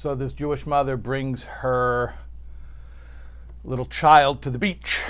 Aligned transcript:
So 0.00 0.14
this 0.14 0.32
Jewish 0.32 0.64
mother 0.64 0.96
brings 0.96 1.44
her 1.44 2.14
little 3.64 3.84
child 3.84 4.40
to 4.40 4.48
the 4.48 4.56
beach. 4.56 5.02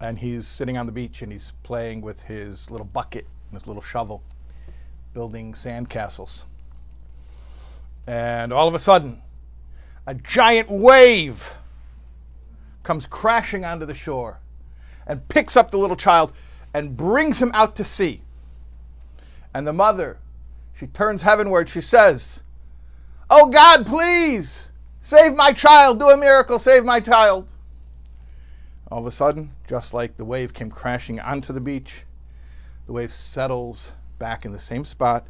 And 0.00 0.18
he's 0.18 0.48
sitting 0.48 0.78
on 0.78 0.86
the 0.86 0.92
beach 0.92 1.20
and 1.20 1.30
he's 1.30 1.52
playing 1.62 2.00
with 2.00 2.22
his 2.22 2.70
little 2.70 2.86
bucket 2.86 3.26
and 3.50 3.60
his 3.60 3.66
little 3.66 3.82
shovel, 3.82 4.22
building 5.12 5.52
sandcastles. 5.52 6.44
And 8.06 8.54
all 8.54 8.68
of 8.68 8.74
a 8.74 8.78
sudden, 8.78 9.20
a 10.06 10.14
giant 10.14 10.70
wave 10.70 11.52
comes 12.84 13.06
crashing 13.06 13.66
onto 13.66 13.84
the 13.84 13.92
shore 13.92 14.40
and 15.06 15.28
picks 15.28 15.58
up 15.58 15.72
the 15.72 15.78
little 15.78 15.94
child 15.94 16.32
and 16.72 16.96
brings 16.96 17.42
him 17.42 17.50
out 17.52 17.76
to 17.76 17.84
sea. 17.84 18.22
And 19.52 19.66
the 19.66 19.74
mother, 19.74 20.16
she 20.74 20.86
turns 20.86 21.20
heavenward, 21.20 21.68
she 21.68 21.82
says, 21.82 22.40
Oh 23.28 23.46
God, 23.46 23.86
please! 23.86 24.68
Save 25.02 25.34
my 25.34 25.52
child, 25.52 25.98
do 25.98 26.10
a 26.10 26.16
miracle, 26.16 26.58
save 26.58 26.84
my 26.84 27.00
child. 27.00 27.48
All 28.90 29.00
of 29.00 29.06
a 29.06 29.10
sudden, 29.10 29.50
just 29.68 29.92
like 29.92 30.16
the 30.16 30.24
wave 30.24 30.54
came 30.54 30.70
crashing 30.70 31.18
onto 31.18 31.52
the 31.52 31.60
beach, 31.60 32.04
the 32.86 32.92
wave 32.92 33.12
settles 33.12 33.90
back 34.18 34.44
in 34.44 34.52
the 34.52 34.58
same 34.58 34.84
spot 34.84 35.26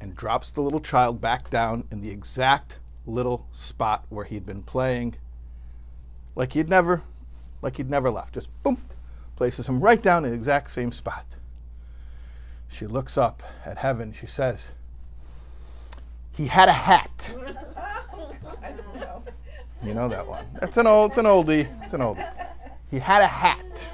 and 0.00 0.14
drops 0.14 0.50
the 0.50 0.60
little 0.60 0.80
child 0.80 1.20
back 1.20 1.48
down 1.48 1.84
in 1.90 2.02
the 2.02 2.10
exact 2.10 2.78
little 3.06 3.46
spot 3.52 4.04
where 4.10 4.24
he'd 4.24 4.44
been 4.44 4.62
playing 4.62 5.14
like 6.34 6.52
he'd 6.52 6.68
never 6.68 7.02
like 7.62 7.78
he'd 7.78 7.88
never 7.88 8.10
left. 8.10 8.34
Just 8.34 8.50
boom 8.62 8.78
places 9.36 9.68
him 9.68 9.80
right 9.80 10.02
down 10.02 10.24
in 10.24 10.30
the 10.30 10.36
exact 10.36 10.70
same 10.70 10.92
spot. 10.92 11.24
She 12.68 12.86
looks 12.86 13.16
up 13.16 13.42
at 13.64 13.78
heaven. 13.78 14.12
She 14.12 14.26
says 14.26 14.72
he 16.36 16.46
had 16.46 16.68
a 16.68 16.72
hat 16.72 17.34
you 19.84 19.94
know 19.94 20.08
that 20.08 20.26
one 20.26 20.44
that's 20.60 20.76
an 20.76 20.86
old 20.86 21.10
it's 21.10 21.18
an 21.18 21.26
oldie 21.26 21.84
it's 21.84 21.94
an 21.94 22.00
oldie 22.00 22.28
he 22.90 22.98
had 22.98 23.22
a 23.22 23.26
hat 23.26 23.90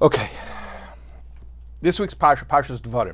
okay 0.00 0.30
this 1.84 2.00
week's 2.00 2.14
Parsha, 2.14 2.46
Parsha's 2.46 2.80
Devarim. 2.80 3.12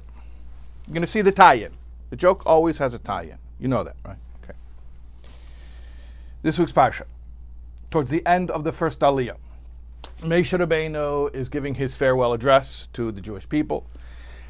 You're 0.86 0.94
going 0.94 1.00
to 1.00 1.08
see 1.08 1.22
the 1.22 1.32
tie-in. 1.32 1.72
The 2.10 2.14
joke 2.14 2.44
always 2.46 2.78
has 2.78 2.94
a 2.94 3.00
tie-in. 3.00 3.36
You 3.58 3.66
know 3.66 3.82
that, 3.82 3.96
right? 4.06 4.16
Okay. 4.44 4.56
This 6.42 6.56
week's 6.56 6.70
Parsha. 6.70 7.02
Towards 7.90 8.12
the 8.12 8.24
end 8.24 8.48
of 8.48 8.62
the 8.62 8.70
first 8.70 9.00
Aliyah, 9.00 9.38
Moshe 10.20 10.56
Rabbeinu 10.56 11.34
is 11.34 11.48
giving 11.48 11.74
his 11.74 11.96
farewell 11.96 12.32
address 12.32 12.86
to 12.92 13.10
the 13.10 13.20
Jewish 13.20 13.48
people, 13.48 13.86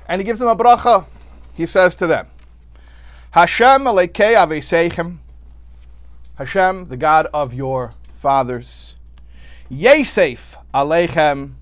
and 0.07 0.21
he 0.21 0.25
gives 0.27 0.39
them 0.39 0.49
a 0.49 0.57
bracha. 0.57 1.07
He 1.55 1.65
says 1.65 1.95
to 1.95 2.07
them, 2.07 2.27
Hashem 3.33 3.85
alekei 3.85 4.35
aveseichem, 4.35 5.19
Hashem, 6.35 6.87
the 6.87 6.97
God 6.97 7.27
of 7.33 7.55
your 7.55 7.93
fathers, 8.13 8.97
Yesef 9.71 10.57
aleichem, 10.75 11.53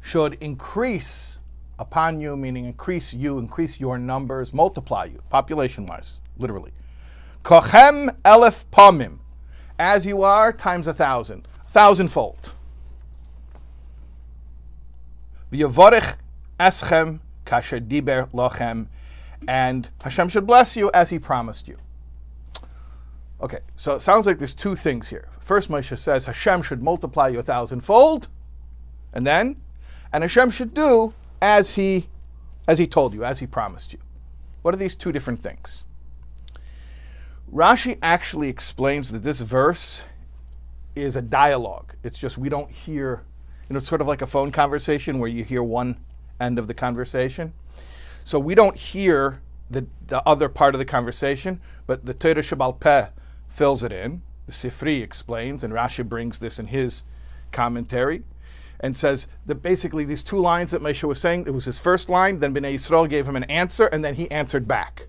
should 0.00 0.34
increase 0.34 1.38
upon 1.76 2.20
you, 2.20 2.36
meaning 2.36 2.66
increase 2.66 3.12
you, 3.12 3.38
increase 3.40 3.80
your 3.80 3.98
numbers, 3.98 4.52
multiply 4.52 5.06
you, 5.06 5.20
population 5.28 5.86
wise, 5.86 6.20
literally. 6.38 6.70
Kochem 7.42 8.14
elef 8.24 8.64
pomim, 8.72 9.18
as 9.76 10.06
you 10.06 10.22
are, 10.22 10.52
times 10.52 10.86
a 10.86 10.94
thousand, 10.94 11.48
thousandfold. 11.66 12.52
V'yavorech 15.50 16.14
eschem 16.60 17.18
kasher 17.44 17.80
diber 17.80 18.30
lochem, 18.30 18.86
and 19.48 19.88
Hashem 20.02 20.28
should 20.28 20.46
bless 20.46 20.76
you 20.76 20.90
as 20.92 21.10
He 21.10 21.18
promised 21.18 21.68
you. 21.68 21.78
Okay, 23.40 23.58
so 23.74 23.96
it 23.96 24.00
sounds 24.00 24.26
like 24.26 24.38
there's 24.38 24.54
two 24.54 24.76
things 24.76 25.08
here. 25.08 25.28
First, 25.40 25.68
Moshe 25.68 25.98
says 25.98 26.24
Hashem 26.24 26.62
should 26.62 26.82
multiply 26.82 27.28
you 27.28 27.40
a 27.40 27.42
thousandfold, 27.42 28.28
and 29.12 29.26
then 29.26 29.56
and 30.12 30.22
Hashem 30.22 30.50
should 30.50 30.74
do 30.74 31.14
as 31.40 31.70
he 31.70 32.08
as 32.68 32.78
he 32.78 32.86
told 32.86 33.12
you, 33.12 33.24
as 33.24 33.40
he 33.40 33.46
promised 33.46 33.92
you. 33.92 33.98
What 34.62 34.72
are 34.74 34.78
these 34.78 34.94
two 34.94 35.10
different 35.10 35.42
things? 35.42 35.84
Rashi 37.52 37.98
actually 38.00 38.48
explains 38.48 39.10
that 39.10 39.24
this 39.24 39.40
verse 39.40 40.04
is 40.94 41.16
a 41.16 41.22
dialogue. 41.22 41.94
It's 42.04 42.18
just 42.18 42.38
we 42.38 42.48
don't 42.48 42.70
hear, 42.70 43.24
you 43.68 43.74
know, 43.74 43.78
it's 43.78 43.88
sort 43.88 44.00
of 44.00 44.06
like 44.06 44.22
a 44.22 44.26
phone 44.26 44.52
conversation 44.52 45.18
where 45.18 45.28
you 45.28 45.42
hear 45.42 45.62
one 45.62 45.96
end 46.40 46.58
of 46.58 46.68
the 46.68 46.74
conversation. 46.74 47.52
So 48.24 48.38
we 48.38 48.54
don't 48.54 48.76
hear 48.76 49.40
the, 49.70 49.86
the 50.06 50.26
other 50.26 50.48
part 50.48 50.74
of 50.74 50.78
the 50.78 50.84
conversation, 50.84 51.60
but 51.86 52.06
the 52.06 52.14
Torah 52.14 52.36
Shabbal 52.36 52.78
Peh 52.78 53.08
fills 53.48 53.82
it 53.82 53.92
in. 53.92 54.22
The 54.46 54.52
Sifri 54.52 55.02
explains, 55.02 55.62
and 55.62 55.72
Rashi 55.72 56.06
brings 56.08 56.38
this 56.38 56.58
in 56.58 56.66
his 56.68 57.04
commentary 57.52 58.22
and 58.80 58.96
says 58.96 59.28
that 59.46 59.56
basically 59.56 60.04
these 60.04 60.22
two 60.22 60.38
lines 60.38 60.72
that 60.72 60.82
Moshe 60.82 61.04
was 61.04 61.20
saying, 61.20 61.46
it 61.46 61.54
was 61.54 61.64
his 61.64 61.78
first 61.78 62.08
line, 62.08 62.40
then 62.40 62.52
Bnei 62.52 62.74
Yisrael 62.74 63.08
gave 63.08 63.28
him 63.28 63.36
an 63.36 63.44
answer, 63.44 63.86
and 63.86 64.04
then 64.04 64.16
he 64.16 64.28
answered 64.30 64.66
back. 64.66 65.06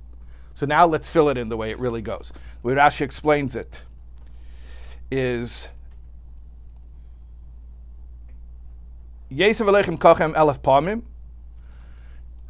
So 0.54 0.68
now 0.68 0.86
let's 0.86 1.10
fill 1.10 1.30
it 1.30 1.38
in 1.38 1.50
the 1.50 1.58
way 1.58 1.72
it 1.72 1.80
really 1.80 2.02
goes. 2.02 2.32
The 2.62 2.68
way 2.68 2.76
Rashi 2.76 3.02
explains 3.02 3.56
it 3.56 3.82
is 5.10 5.68
Yesav 9.32 9.68
Alechem 9.68 9.98
Elef 9.98 10.60
Pamim. 10.60 11.02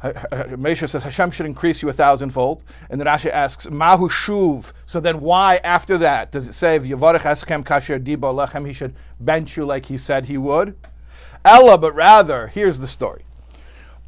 Moshe 0.04 0.88
says 0.88 1.02
Hashem 1.02 1.30
should 1.30 1.46
increase 1.46 1.80
you 1.80 1.88
a 1.88 1.92
thousandfold, 1.92 2.62
and 2.90 3.00
then 3.00 3.06
Rashi 3.06 3.30
asks 3.30 3.70
Mahu 3.70 4.08
Shuv. 4.08 4.72
So 4.84 5.00
then, 5.00 5.20
why 5.20 5.56
after 5.64 5.96
that 5.98 6.30
does 6.30 6.46
it 6.46 6.52
say 6.52 6.78
Yavarech 6.78 7.20
Eskem 7.20 7.64
Kasher 7.64 7.98
Dibo 7.98 8.34
Lechem? 8.34 8.66
He 8.66 8.72
should 8.74 8.94
bench 9.18 9.56
you 9.56 9.64
like 9.64 9.86
he 9.86 9.96
said 9.96 10.26
he 10.26 10.36
would. 10.36 10.76
Ella, 11.44 11.78
but 11.78 11.94
rather, 11.94 12.48
here's 12.48 12.78
the 12.78 12.86
story. 12.86 13.24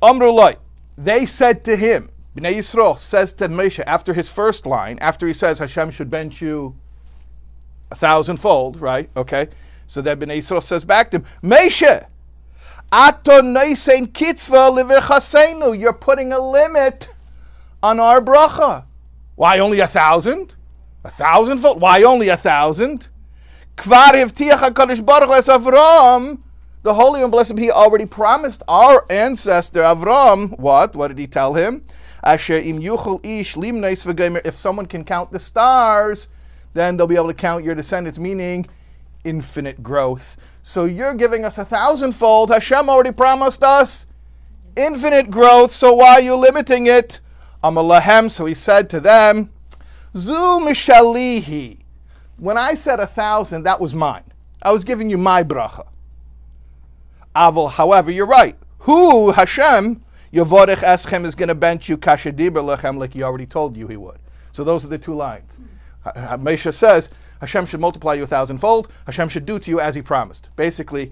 Amrulai, 0.02 0.56
they 0.96 1.24
said 1.24 1.64
to 1.64 1.76
him, 1.76 2.10
Bnei 2.36 2.56
Yisrael 2.56 2.98
says 2.98 3.32
to 3.34 3.48
Moshe 3.48 3.82
after 3.86 4.12
his 4.12 4.30
first 4.30 4.66
line, 4.66 4.98
after 5.00 5.26
he 5.26 5.32
says 5.32 5.58
Hashem 5.58 5.90
should 5.90 6.10
bench 6.10 6.42
you 6.42 6.76
a 7.90 7.94
thousandfold, 7.94 8.80
right? 8.80 9.08
Okay. 9.16 9.48
So 9.86 10.02
then 10.02 10.20
Bnei 10.20 10.38
Yisrael 10.38 10.62
says 10.62 10.84
back 10.84 11.10
to 11.12 11.18
him, 11.18 11.24
kitzva 12.92 14.70
You're 15.78 15.92
putting 15.92 16.32
a 16.32 16.38
limit 16.38 17.08
on 17.82 18.00
our 18.00 18.20
bracha. 18.20 18.84
Why 19.34 19.58
only 19.58 19.80
a 19.80 19.86
thousand? 19.86 20.54
A 21.04 21.10
thousandfold? 21.10 21.80
Why 21.80 22.02
only 22.02 22.28
a 22.28 22.36
thousand? 22.36 23.08
Kvar 23.76 24.12
Baruch 24.12 25.28
Hu 25.28 25.42
Avram 25.42 26.38
the 26.86 26.94
Holy 26.94 27.20
and 27.20 27.32
Blessed 27.32 27.58
He 27.58 27.68
already 27.68 28.06
promised 28.06 28.62
our 28.68 29.04
ancestor 29.10 29.80
Avram, 29.80 30.56
what? 30.56 30.94
What 30.94 31.08
did 31.08 31.18
he 31.18 31.26
tell 31.26 31.54
him? 31.54 31.84
Asher 32.22 32.58
im 32.58 32.80
ish 32.80 33.56
If 33.56 34.56
someone 34.56 34.86
can 34.86 35.04
count 35.04 35.32
the 35.32 35.40
stars, 35.40 36.28
then 36.74 36.96
they'll 36.96 37.08
be 37.08 37.16
able 37.16 37.26
to 37.26 37.34
count 37.34 37.64
your 37.64 37.74
descendants, 37.74 38.20
meaning 38.20 38.66
infinite 39.24 39.82
growth. 39.82 40.36
So 40.68 40.84
you're 40.84 41.14
giving 41.14 41.44
us 41.44 41.58
a 41.58 41.64
thousandfold. 41.64 42.50
Hashem 42.50 42.90
already 42.90 43.12
promised 43.12 43.62
us 43.62 44.08
infinite 44.76 45.30
growth, 45.30 45.70
so 45.70 45.94
why 45.94 46.14
are 46.14 46.20
you 46.20 46.34
limiting 46.34 46.88
it? 46.88 47.20
Amalahem, 47.62 48.28
so 48.28 48.46
he 48.46 48.54
said 48.54 48.90
to 48.90 48.98
them, 48.98 49.50
Zu 50.16 50.32
mishalihi. 50.32 51.78
When 52.38 52.58
I 52.58 52.74
said 52.74 52.98
a 52.98 53.06
thousand, 53.06 53.62
that 53.62 53.80
was 53.80 53.94
mine. 53.94 54.24
I 54.60 54.72
was 54.72 54.82
giving 54.82 55.08
you 55.08 55.16
my 55.16 55.44
bracha. 55.44 55.86
Aval, 57.36 57.70
however, 57.70 58.10
you're 58.10 58.26
right. 58.26 58.56
Who, 58.80 59.30
Hashem, 59.30 60.02
Yavorech 60.32 60.78
Eschem 60.78 61.24
is 61.24 61.36
going 61.36 61.48
to 61.48 61.54
bench 61.54 61.88
you 61.88 61.96
kashadibur 61.96 62.76
lechem 62.76 62.98
like 62.98 63.14
he 63.14 63.22
already 63.22 63.46
told 63.46 63.76
you 63.76 63.86
he 63.86 63.96
would. 63.96 64.18
So 64.50 64.64
those 64.64 64.84
are 64.84 64.88
the 64.88 64.98
two 64.98 65.14
lines. 65.14 65.60
Moshe 66.04 66.74
says, 66.74 67.08
Hashem 67.40 67.66
should 67.66 67.80
multiply 67.80 68.14
you 68.14 68.22
a 68.22 68.26
thousandfold. 68.26 68.88
Hashem 69.06 69.28
should 69.28 69.46
do 69.46 69.58
to 69.58 69.70
you 69.70 69.80
as 69.80 69.94
he 69.94 70.02
promised. 70.02 70.50
Basically, 70.56 71.10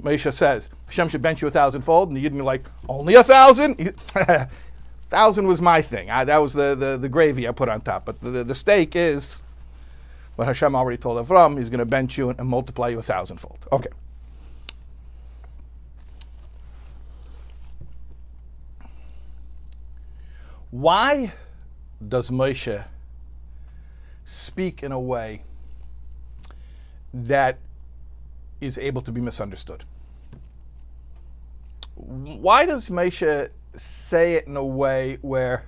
Moshe 0.00 0.32
says, 0.32 0.70
Hashem 0.86 1.08
should 1.08 1.22
bench 1.22 1.42
you 1.42 1.48
a 1.48 1.50
thousandfold. 1.50 2.10
And 2.10 2.18
you'd 2.18 2.32
be 2.32 2.40
like, 2.40 2.64
only 2.88 3.14
a 3.14 3.22
thousand? 3.22 3.94
thousand 5.10 5.46
was 5.46 5.60
my 5.60 5.82
thing. 5.82 6.10
I, 6.10 6.24
that 6.24 6.38
was 6.38 6.52
the, 6.52 6.74
the, 6.74 6.98
the 6.98 7.08
gravy 7.08 7.48
I 7.48 7.52
put 7.52 7.68
on 7.68 7.80
top. 7.80 8.04
But 8.04 8.20
the, 8.20 8.30
the, 8.30 8.44
the 8.44 8.54
steak 8.54 8.96
is 8.96 9.42
what 10.36 10.46
Hashem 10.46 10.74
already 10.74 10.98
told 10.98 11.24
Avram. 11.24 11.58
He's 11.58 11.68
going 11.68 11.78
to 11.80 11.86
bench 11.86 12.16
you 12.16 12.30
and, 12.30 12.38
and 12.38 12.48
multiply 12.48 12.88
you 12.88 12.98
a 12.98 13.02
thousandfold. 13.02 13.66
Okay. 13.72 13.90
Why 20.70 21.32
does 22.06 22.30
Moshe 22.30 22.84
speak 24.26 24.82
in 24.82 24.92
a 24.92 25.00
way 25.00 25.42
that 27.12 27.58
is 28.60 28.78
able 28.78 29.02
to 29.02 29.12
be 29.12 29.20
misunderstood. 29.20 29.84
Why 31.94 32.66
does 32.66 32.90
Mesha 32.90 33.50
say 33.76 34.34
it 34.34 34.46
in 34.46 34.56
a 34.56 34.64
way 34.64 35.18
where 35.20 35.64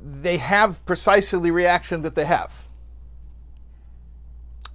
they 0.00 0.38
have 0.38 0.84
precisely 0.86 1.40
the 1.40 1.50
reaction 1.50 2.02
that 2.02 2.14
they 2.14 2.24
have? 2.24 2.68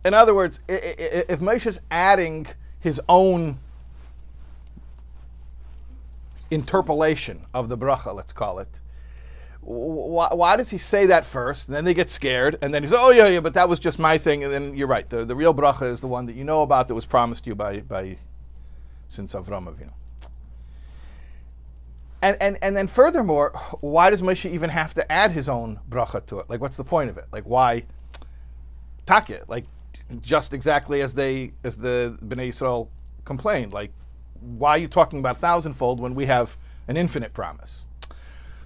In 0.06 0.14
other 0.14 0.34
words, 0.34 0.60
if 0.68 1.40
Mesha's 1.40 1.80
adding 1.90 2.48
his 2.80 3.00
own 3.08 3.60
interpolation 6.52 7.46
of 7.54 7.70
the 7.70 7.78
bracha, 7.78 8.14
let's 8.14 8.34
call 8.34 8.60
it, 8.60 8.80
why, 9.65 10.30
why, 10.31 10.56
does 10.56 10.69
he 10.69 10.77
say 10.77 11.06
that 11.07 11.25
first? 11.25 11.68
And 11.68 11.75
then 11.75 11.86
they 11.86 11.94
get 11.94 12.10
scared, 12.10 12.57
and 12.62 12.74
then 12.74 12.83
he's, 12.83 12.94
oh 12.94 13.12
yeah, 13.12 13.27
yeah, 13.27 13.39
but 13.39 13.54
that 13.54 13.69
was 13.69 13.80
just 13.80 14.00
my 14.00 14.18
thing. 14.18 14.44
And 14.44 14.51
then 14.51 14.75
you're 14.75 14.88
right. 14.88 15.10
The, 15.10 15.25
the 15.25 15.36
real 15.36 15.54
bracha 15.54 15.92
is 15.92 16.01
the 16.01 16.07
one 16.07 16.25
that 16.25 16.36
you 16.36 16.44
know 16.44 16.62
about 16.62 16.88
that 16.88 16.95
was 16.95 17.06
promised 17.06 17.45
to 17.45 17.51
you 17.51 17.56
by 17.56 17.80
by 17.81 18.18
since 19.07 19.33
Avram 19.33 19.68
Avinu. 19.68 19.92
And, 22.21 22.38
and, 22.39 22.57
and 22.62 22.75
then 22.75 22.88
furthermore, 22.88 23.51
why 23.81 24.10
does 24.10 24.21
Moshe 24.21 24.50
even 24.50 24.69
have 24.69 24.94
to 24.94 25.12
add 25.12 25.31
his 25.31 25.50
own 25.50 25.81
bracha 25.89 26.25
to 26.27 26.39
it? 26.39 26.50
Like, 26.50 26.62
what's 26.62 26.77
the 26.77 26.83
point 26.86 27.10
of 27.10 27.18
it? 27.18 27.25
Like, 27.33 27.44
why 27.44 27.83
it? 29.10 29.44
Like, 29.48 29.65
just 30.21 30.54
exactly 30.54 31.01
as 31.01 31.13
they 31.13 31.51
as 31.63 31.77
the 31.77 32.18
Bnei 32.24 32.50
Israel 32.50 32.89
complained. 33.25 33.74
Like, 33.74 33.92
why 34.39 34.71
are 34.71 34.77
you 34.77 34.88
talking 34.88 35.19
about 35.19 35.38
thousandfold 35.38 36.00
when 36.00 36.15
we 36.15 36.25
have 36.25 36.56
an 36.88 36.98
infinite 36.98 37.33
promise? 37.33 37.86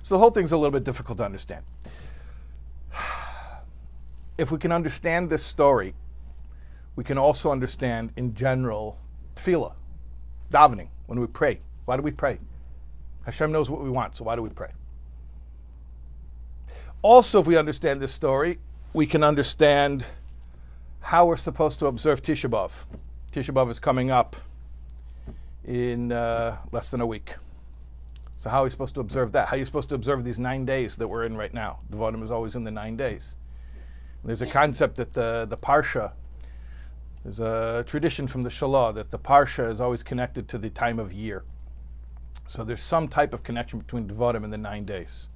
So 0.02 0.16
the 0.16 0.20
whole 0.20 0.32
thing's 0.32 0.52
a 0.52 0.58
little 0.58 0.72
bit 0.72 0.84
difficult 0.84 1.18
to 1.20 1.26
understand. 1.26 1.64
If 4.38 4.52
we 4.52 4.60
can 4.60 4.72
understand 4.72 5.32
this 5.32 5.44
story, 5.44 5.96
we 6.96 7.04
can 7.04 7.18
also 7.18 7.52
understand 7.52 8.12
in 8.16 8.36
general 8.36 9.00
tefillah, 9.36 9.74
davening, 10.52 10.90
when 11.08 11.20
we 11.20 11.26
pray. 11.26 11.60
Why 11.86 11.96
do 11.96 12.04
we 12.04 12.12
pray? 12.12 12.38
Hashem 13.26 13.52
knows 13.52 13.70
what 13.70 13.82
we 13.82 13.90
want, 13.90 14.16
so 14.16 14.26
why 14.26 14.36
do 14.36 14.42
we 14.42 14.50
pray? 14.50 14.70
Also, 17.02 17.40
if 17.40 17.48
we 17.48 17.58
understand 17.58 18.02
this 18.02 18.14
story, 18.14 18.60
we 18.94 19.06
can 19.06 19.24
understand 19.24 20.06
how 21.02 21.26
we're 21.26 21.36
supposed 21.36 21.80
to 21.80 21.86
observe 21.86 22.22
Tisha 22.22 22.50
B'Av. 22.50 22.72
Tisha 23.32 23.54
B'Av 23.54 23.70
is 23.70 23.80
coming 23.80 24.12
up 24.12 24.36
in 25.66 26.12
uh, 26.12 26.58
less 26.72 26.90
than 26.90 27.02
a 27.02 27.06
week. 27.06 27.36
So 28.48 28.52
how 28.52 28.62
are 28.62 28.64
we 28.64 28.70
supposed 28.70 28.96
to 28.96 29.02
observe 29.02 29.34
that? 29.34 29.50
How 29.50 29.58
are 29.58 29.60
you 29.60 29.66
supposed 29.66 29.90
to 29.90 29.96
observe 29.96 30.24
these 30.24 30.40
nine 30.40 30.64
days 30.64 30.96
that 30.96 31.08
we're 31.10 31.26
in 31.26 31.36
right 31.36 31.54
now? 31.54 31.80
The 31.90 31.98
is 32.24 32.32
always 32.32 32.56
in 32.56 32.64
the 32.64 32.72
nine 32.72 32.96
days. 32.96 33.36
There's 34.24 34.42
a 34.42 34.48
concept 34.48 34.96
that 34.96 35.12
the, 35.12 35.46
the 35.50 35.58
Parsha, 35.58 36.14
there's 37.26 37.42
a 37.42 37.84
tradition 37.86 38.26
from 38.26 38.44
the 38.44 38.50
Shalah 38.50 38.96
that 38.96 39.12
the 39.12 39.20
Parsha 39.20 39.70
is 39.70 39.82
always 39.82 40.02
connected 40.02 40.48
to 40.48 40.58
the 40.58 40.70
time 40.70 40.98
of 40.98 41.12
year. 41.12 41.44
So 42.48 42.64
there's 42.64 42.80
some 42.80 43.10
type 43.10 43.34
of 43.34 43.44
connection 43.44 43.80
between 43.80 44.08
Devarim 44.08 44.46
and 44.46 44.54
the 44.54 44.58
nine 44.58 44.86
days. 44.86 45.28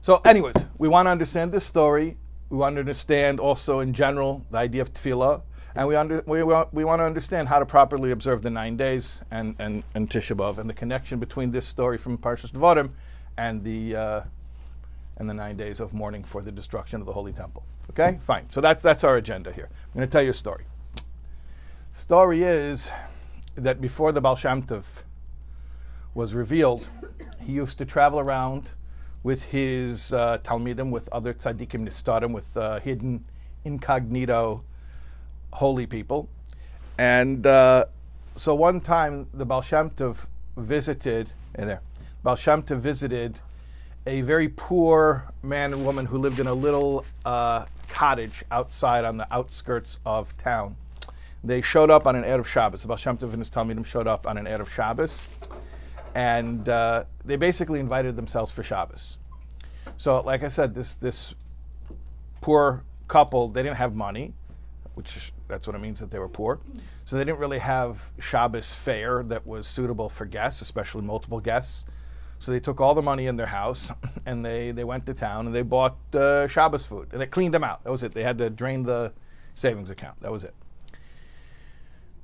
So, 0.00 0.20
anyways, 0.24 0.54
we 0.78 0.86
want 0.86 1.06
to 1.06 1.10
understand 1.10 1.50
this 1.50 1.64
story. 1.64 2.16
We 2.48 2.58
want 2.58 2.76
to 2.76 2.80
understand 2.80 3.40
also 3.40 3.80
in 3.80 3.92
general 3.92 4.46
the 4.52 4.58
idea 4.58 4.82
of 4.82 4.94
tefillah, 4.94 5.42
and 5.74 5.86
we, 5.86 5.94
under, 5.96 6.22
we, 6.26 6.42
we 6.42 6.84
want 6.84 7.00
to 7.00 7.04
understand 7.04 7.48
how 7.48 7.58
to 7.58 7.66
properly 7.66 8.10
observe 8.10 8.42
the 8.42 8.50
nine 8.50 8.76
days 8.76 9.22
and, 9.30 9.54
and, 9.58 9.84
and 9.94 10.10
Tisha 10.10 10.36
B'Av, 10.36 10.58
and 10.58 10.68
the 10.68 10.74
connection 10.74 11.18
between 11.18 11.50
this 11.50 11.66
story 11.66 11.98
from 11.98 12.18
Parshas 12.18 12.50
Devarim 12.50 12.90
and 13.36 13.62
the, 13.62 13.96
uh, 13.96 14.20
and 15.18 15.28
the 15.28 15.34
nine 15.34 15.56
days 15.56 15.80
of 15.80 15.94
mourning 15.94 16.24
for 16.24 16.42
the 16.42 16.52
destruction 16.52 17.00
of 17.00 17.06
the 17.06 17.12
Holy 17.12 17.32
Temple. 17.32 17.64
Okay, 17.90 18.18
fine. 18.22 18.48
So 18.50 18.60
that's, 18.60 18.82
that's 18.82 19.04
our 19.04 19.16
agenda 19.16 19.52
here. 19.52 19.68
I'm 19.72 19.98
going 19.98 20.06
to 20.06 20.12
tell 20.12 20.22
you 20.22 20.30
a 20.30 20.34
story. 20.34 20.64
Story 21.92 22.42
is 22.42 22.90
that 23.54 23.80
before 23.80 24.12
the 24.12 24.20
Baal 24.20 24.36
Shem 24.36 24.62
Tov, 24.62 25.02
was 26.14 26.34
revealed, 26.34 26.88
he 27.40 27.52
used 27.52 27.78
to 27.78 27.84
travel 27.84 28.18
around 28.18 28.70
with 29.22 29.42
his 29.42 30.12
uh, 30.12 30.38
Talmidim, 30.38 30.90
with 30.90 31.08
other 31.12 31.32
tzaddikim 31.32 31.86
nistarim, 31.86 32.32
with 32.32 32.56
uh, 32.56 32.80
hidden, 32.80 33.24
incognito, 33.64 34.64
holy 35.52 35.86
people. 35.86 36.28
And 36.98 37.46
uh, 37.46 37.86
so 38.36 38.54
one 38.54 38.80
time 38.80 39.28
the 39.32 39.46
Baal 39.46 39.62
Shem 39.62 39.90
Tov 39.90 40.26
visited, 40.56 41.30
in 41.54 41.66
there, 41.66 41.80
Baal 42.22 42.36
Shem 42.36 42.62
Tov 42.62 42.78
visited 42.78 43.40
a 44.06 44.22
very 44.22 44.48
poor 44.48 45.24
man 45.42 45.72
and 45.72 45.84
woman 45.84 46.06
who 46.06 46.18
lived 46.18 46.40
in 46.40 46.46
a 46.46 46.54
little 46.54 47.04
uh, 47.24 47.66
cottage 47.88 48.44
outside 48.50 49.04
on 49.04 49.16
the 49.16 49.32
outskirts 49.32 49.98
of 50.06 50.36
town. 50.38 50.76
They 51.44 51.60
showed 51.60 51.90
up 51.90 52.06
on 52.06 52.16
an 52.16 52.24
Erev 52.24 52.46
Shabbos. 52.46 52.82
The 52.82 52.88
Baal 52.88 52.96
Shem 52.96 53.16
Tov 53.16 53.30
and 53.32 53.38
his 53.38 53.50
Talmidim 53.50 53.86
showed 53.86 54.06
up 54.06 54.26
on 54.26 54.38
an 54.38 54.46
Erev 54.46 54.68
Shabbos 54.68 55.28
and 56.18 56.68
uh, 56.68 57.04
they 57.24 57.36
basically 57.36 57.78
invited 57.78 58.16
themselves 58.16 58.50
for 58.50 58.64
Shabbos. 58.64 59.18
So, 59.96 60.20
like 60.20 60.42
I 60.42 60.48
said, 60.48 60.74
this 60.74 60.96
this 60.96 61.34
poor 62.40 62.82
couple 63.06 63.48
they 63.48 63.62
didn't 63.62 63.76
have 63.76 63.94
money, 63.94 64.32
which 64.98 65.32
that's 65.46 65.64
what 65.64 65.76
it 65.76 65.78
means 65.78 66.00
that 66.00 66.10
they 66.10 66.18
were 66.18 66.28
poor. 66.28 66.58
So 67.04 67.16
they 67.16 67.24
didn't 67.24 67.38
really 67.38 67.60
have 67.60 68.10
Shabbos 68.18 68.74
fare 68.74 69.22
that 69.28 69.46
was 69.46 69.68
suitable 69.68 70.08
for 70.08 70.26
guests, 70.26 70.60
especially 70.60 71.02
multiple 71.02 71.38
guests. 71.38 71.84
So 72.40 72.50
they 72.50 72.58
took 72.58 72.80
all 72.80 72.96
the 72.96 73.02
money 73.02 73.28
in 73.28 73.36
their 73.36 73.46
house 73.46 73.92
and 74.26 74.44
they, 74.44 74.72
they 74.72 74.82
went 74.82 75.06
to 75.06 75.14
town 75.14 75.46
and 75.46 75.54
they 75.54 75.62
bought 75.62 75.98
uh, 76.12 76.48
Shabbos 76.48 76.84
food 76.84 77.10
and 77.12 77.20
they 77.20 77.26
cleaned 77.26 77.54
them 77.54 77.62
out. 77.62 77.84
That 77.84 77.92
was 77.92 78.02
it. 78.02 78.10
They 78.10 78.24
had 78.24 78.38
to 78.38 78.50
drain 78.50 78.82
the 78.82 79.12
savings 79.54 79.88
account. 79.88 80.20
That 80.20 80.32
was 80.32 80.42
it. 80.42 80.54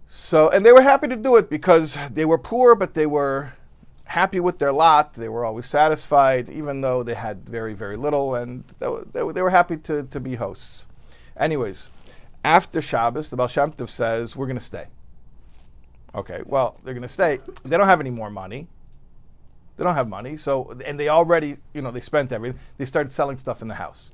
So, 0.09 0.51
and 0.51 0.67
they 0.67 0.73
were 0.73 0.83
happy 0.83 1.07
to 1.07 1.17
do 1.17 1.37
it 1.37 1.49
because 1.49 1.97
they 2.11 2.25
were 2.25 2.39
poor, 2.39 2.75
but 2.75 2.95
they 2.95 3.07
were 3.07 3.53
happy 4.07 4.41
with 4.41 4.59
their 4.59 4.73
lot. 4.73 5.15
They 5.15 5.29
were 5.29 5.45
always 5.45 5.67
satisfied, 5.67 6.51
even 6.51 6.81
though 6.81 7.05
they 7.05 7.15
had 7.15 7.49
very, 7.49 7.73
very 7.73 7.97
little, 7.97 8.35
and 8.35 8.65
they, 8.81 8.89
they, 9.13 9.33
they 9.33 9.43
were 9.43 9.51
happy 9.51 9.77
to, 9.77 10.03
to 10.03 10.19
be 10.19 10.35
hosts. 10.35 10.87
Anyways, 11.37 11.91
after 12.45 12.81
Shabbos, 12.81 13.31
the 13.31 13.37
Baal 13.37 13.49
Shem 13.49 13.73
Tov 13.73 13.89
says, 13.89 14.37
We're 14.37 14.47
going 14.47 14.59
to 14.59 14.65
stay. 14.65 14.87
Okay, 16.15 16.43
well, 16.47 16.79
they're 16.85 16.95
going 16.95 17.03
to 17.03 17.09
stay. 17.09 17.41
They 17.65 17.77
don't 17.77 17.87
have 17.87 18.01
any 18.01 18.11
more 18.11 18.31
money. 18.31 18.69
They 19.77 19.83
don't 19.83 19.97
have 19.97 20.09
money. 20.09 20.37
So, 20.37 20.79
and 20.87 21.01
they 21.01 21.09
already, 21.09 21.57
you 21.73 21.83
know, 21.83 21.91
they 21.91 22.01
spent 22.01 22.31
everything. 22.31 22.61
They 22.79 22.85
started 22.85 23.11
selling 23.11 23.39
stuff 23.39 23.63
in 23.63 23.69
the 23.69 23.75
house. 23.75 24.13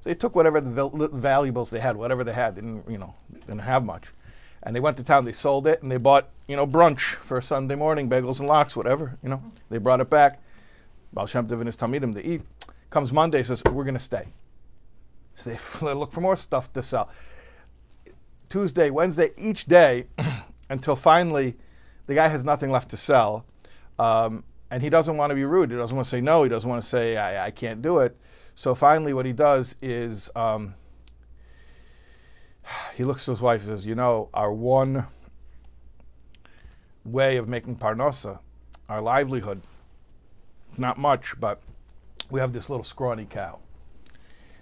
So 0.00 0.10
they 0.10 0.14
took 0.14 0.36
whatever 0.36 0.60
the 0.60 1.08
valuables 1.12 1.70
they 1.70 1.80
had, 1.80 1.96
whatever 1.96 2.22
they 2.22 2.32
had. 2.32 2.54
Didn't, 2.54 2.88
you 2.88 2.98
know, 2.98 3.14
didn't 3.46 3.60
have 3.60 3.84
much 3.84 4.12
and 4.62 4.76
they 4.76 4.80
went 4.80 4.96
to 4.96 5.02
town. 5.02 5.24
They 5.24 5.32
sold 5.32 5.66
it, 5.66 5.82
and 5.82 5.90
they 5.90 5.96
bought 5.96 6.28
you 6.46 6.56
know 6.56 6.66
brunch 6.66 7.00
for 7.00 7.40
Sunday 7.40 7.74
morning, 7.74 8.08
bagels 8.08 8.40
and 8.40 8.48
lox, 8.48 8.76
whatever. 8.76 9.18
You 9.22 9.30
know, 9.30 9.42
they 9.70 9.78
brought 9.78 10.00
it 10.00 10.10
back. 10.10 10.40
Baal 11.12 11.26
Shem 11.26 11.46
Tov 11.46 11.58
and 11.58 11.66
his 11.66 11.76
Talmidim 11.76 12.14
to 12.14 12.26
eat. 12.26 12.42
Comes 12.90 13.12
Monday, 13.12 13.42
says 13.42 13.62
we're 13.70 13.84
going 13.84 13.94
to 13.94 14.00
stay. 14.00 14.28
So 15.36 15.50
they 15.50 15.92
look 15.94 16.12
for 16.12 16.20
more 16.20 16.36
stuff 16.36 16.72
to 16.74 16.82
sell. 16.82 17.10
Tuesday, 18.52 18.90
Wednesday, 18.90 19.30
each 19.38 19.64
day, 19.64 20.04
until 20.68 20.94
finally, 20.94 21.56
the 22.06 22.14
guy 22.14 22.28
has 22.28 22.44
nothing 22.44 22.70
left 22.70 22.90
to 22.90 22.98
sell, 22.98 23.46
um, 23.98 24.44
and 24.70 24.82
he 24.82 24.90
doesn't 24.90 25.16
want 25.16 25.30
to 25.30 25.34
be 25.34 25.46
rude. 25.46 25.70
He 25.70 25.76
doesn't 25.78 25.96
want 25.96 26.04
to 26.04 26.10
say 26.10 26.20
no. 26.20 26.42
He 26.42 26.50
doesn't 26.50 26.68
want 26.68 26.82
to 26.82 26.86
say 26.86 27.16
I, 27.16 27.46
I 27.46 27.50
can't 27.50 27.80
do 27.80 28.00
it. 28.00 28.14
So 28.54 28.74
finally, 28.74 29.14
what 29.14 29.24
he 29.24 29.32
does 29.32 29.76
is. 29.80 30.28
Um, 30.36 30.74
he 32.94 33.04
looks 33.04 33.24
to 33.24 33.30
his 33.30 33.40
wife 33.40 33.62
and 33.62 33.70
says, 33.70 33.86
You 33.86 33.94
know, 33.94 34.28
our 34.34 34.52
one 34.52 35.06
way 37.06 37.38
of 37.38 37.48
making 37.48 37.76
parnasa, 37.76 38.38
our 38.90 39.00
livelihood, 39.00 39.62
not 40.76 40.98
much, 40.98 41.40
but 41.40 41.62
we 42.30 42.38
have 42.38 42.52
this 42.52 42.68
little 42.68 42.84
scrawny 42.84 43.24
cow. 43.24 43.60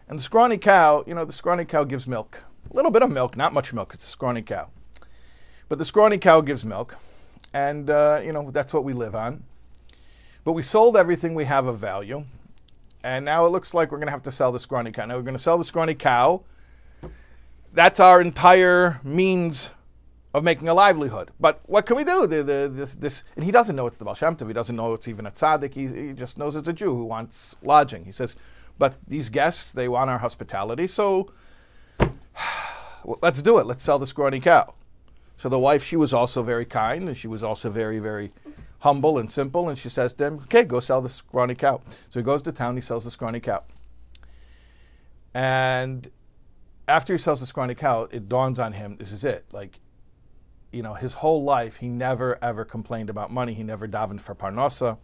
And 0.08 0.16
the 0.16 0.22
scrawny 0.22 0.58
cow, 0.58 1.02
you 1.08 1.14
know, 1.14 1.24
the 1.24 1.32
scrawny 1.32 1.64
cow 1.64 1.82
gives 1.82 2.06
milk. 2.06 2.38
A 2.70 2.76
little 2.76 2.90
bit 2.90 3.02
of 3.02 3.10
milk, 3.10 3.36
not 3.36 3.52
much 3.52 3.72
milk. 3.72 3.92
It's 3.94 4.04
a 4.04 4.08
scrawny 4.08 4.42
cow. 4.42 4.68
But 5.68 5.78
the 5.78 5.84
scrawny 5.84 6.18
cow 6.18 6.40
gives 6.40 6.64
milk. 6.64 6.96
And, 7.52 7.90
uh, 7.90 8.20
you 8.24 8.32
know, 8.32 8.50
that's 8.50 8.72
what 8.72 8.84
we 8.84 8.92
live 8.92 9.14
on. 9.14 9.44
But 10.44 10.52
we 10.52 10.62
sold 10.62 10.96
everything 10.96 11.34
we 11.34 11.44
have 11.46 11.66
of 11.66 11.78
value. 11.78 12.24
And 13.02 13.24
now 13.24 13.46
it 13.46 13.48
looks 13.48 13.74
like 13.74 13.90
we're 13.90 13.98
going 13.98 14.06
to 14.08 14.12
have 14.12 14.22
to 14.22 14.32
sell 14.32 14.52
the 14.52 14.58
scrawny 14.58 14.92
cow. 14.92 15.06
Now 15.06 15.16
we're 15.16 15.22
going 15.22 15.36
to 15.36 15.42
sell 15.42 15.58
the 15.58 15.64
scrawny 15.64 15.94
cow 15.94 16.44
that's 17.72 18.00
our 18.00 18.20
entire 18.20 19.00
means 19.04 19.70
of 20.32 20.44
making 20.44 20.68
a 20.68 20.74
livelihood. 20.74 21.30
But 21.40 21.60
what 21.66 21.86
can 21.86 21.96
we 21.96 22.04
do? 22.04 22.26
The, 22.26 22.42
the, 22.42 22.70
this, 22.72 22.94
this, 22.94 23.24
and 23.36 23.44
he 23.44 23.50
doesn't 23.50 23.74
know 23.74 23.86
it's 23.86 23.98
the 23.98 24.04
Baal 24.04 24.14
Shem 24.14 24.36
Tov. 24.36 24.46
He 24.46 24.52
doesn't 24.52 24.76
know 24.76 24.92
it's 24.92 25.08
even 25.08 25.26
a 25.26 25.30
tzaddik. 25.30 25.74
He, 25.74 26.08
he 26.08 26.12
just 26.12 26.38
knows 26.38 26.56
it's 26.56 26.68
a 26.68 26.72
Jew 26.72 26.94
who 26.94 27.04
wants 27.04 27.56
lodging. 27.62 28.04
He 28.04 28.12
says, 28.12 28.36
but 28.78 28.94
these 29.06 29.28
guests, 29.28 29.72
they 29.72 29.88
want 29.88 30.10
our 30.10 30.18
hospitality, 30.18 30.86
so 30.86 31.32
well, 33.04 33.18
let's 33.22 33.42
do 33.42 33.58
it. 33.58 33.66
Let's 33.66 33.84
sell 33.84 33.98
the 33.98 34.06
scrawny 34.06 34.40
cow. 34.40 34.74
So 35.38 35.48
the 35.48 35.58
wife, 35.58 35.84
she 35.84 35.96
was 35.96 36.12
also 36.12 36.42
very 36.42 36.66
kind, 36.66 37.08
and 37.08 37.16
she 37.16 37.28
was 37.28 37.42
also 37.42 37.70
very, 37.70 37.98
very 37.98 38.30
humble 38.80 39.18
and 39.18 39.30
simple, 39.30 39.68
and 39.68 39.78
she 39.78 39.88
says 39.88 40.12
to 40.14 40.26
him, 40.26 40.34
okay, 40.44 40.64
go 40.64 40.80
sell 40.80 41.00
the 41.00 41.08
scrawny 41.08 41.54
cow. 41.54 41.80
So 42.08 42.20
he 42.20 42.24
goes 42.24 42.42
to 42.42 42.52
town, 42.52 42.76
he 42.76 42.82
sells 42.82 43.04
the 43.04 43.10
scrawny 43.10 43.40
cow. 43.40 43.62
And 45.32 46.10
after 46.88 47.14
he 47.14 47.18
sells 47.18 47.40
the 47.40 47.46
scrawny 47.46 47.74
cow, 47.74 48.08
it 48.10 48.28
dawns 48.28 48.58
on 48.58 48.72
him 48.72 48.96
this 48.98 49.12
is 49.12 49.24
it. 49.24 49.44
Like, 49.52 49.78
you 50.72 50.82
know, 50.82 50.94
his 50.94 51.14
whole 51.14 51.42
life, 51.42 51.76
he 51.76 51.88
never 51.88 52.38
ever 52.42 52.64
complained 52.64 53.10
about 53.10 53.30
money. 53.30 53.54
He 53.54 53.62
never 53.62 53.88
davened 53.88 54.20
for 54.20 54.34
parnasa. 54.34 54.98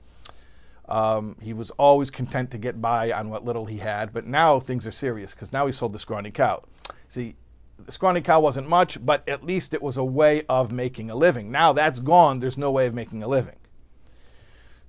Um, 0.88 1.36
he 1.40 1.52
was 1.52 1.70
always 1.72 2.10
content 2.10 2.50
to 2.52 2.58
get 2.58 2.80
by 2.80 3.10
on 3.10 3.28
what 3.28 3.44
little 3.44 3.66
he 3.66 3.78
had, 3.78 4.12
but 4.12 4.26
now 4.26 4.60
things 4.60 4.86
are 4.86 4.92
serious 4.92 5.32
because 5.32 5.52
now 5.52 5.66
he 5.66 5.72
sold 5.72 5.92
the 5.92 5.98
scrawny 5.98 6.30
cow. 6.30 6.62
See, 7.08 7.34
the 7.78 7.92
scrawny 7.92 8.20
cow 8.20 8.40
wasn't 8.40 8.68
much, 8.68 9.04
but 9.04 9.28
at 9.28 9.44
least 9.44 9.74
it 9.74 9.82
was 9.82 9.96
a 9.96 10.04
way 10.04 10.44
of 10.48 10.72
making 10.72 11.10
a 11.10 11.14
living. 11.14 11.50
Now 11.50 11.72
that's 11.72 12.00
gone, 12.00 12.40
there's 12.40 12.58
no 12.58 12.70
way 12.70 12.86
of 12.86 12.94
making 12.94 13.22
a 13.22 13.28
living. 13.28 13.56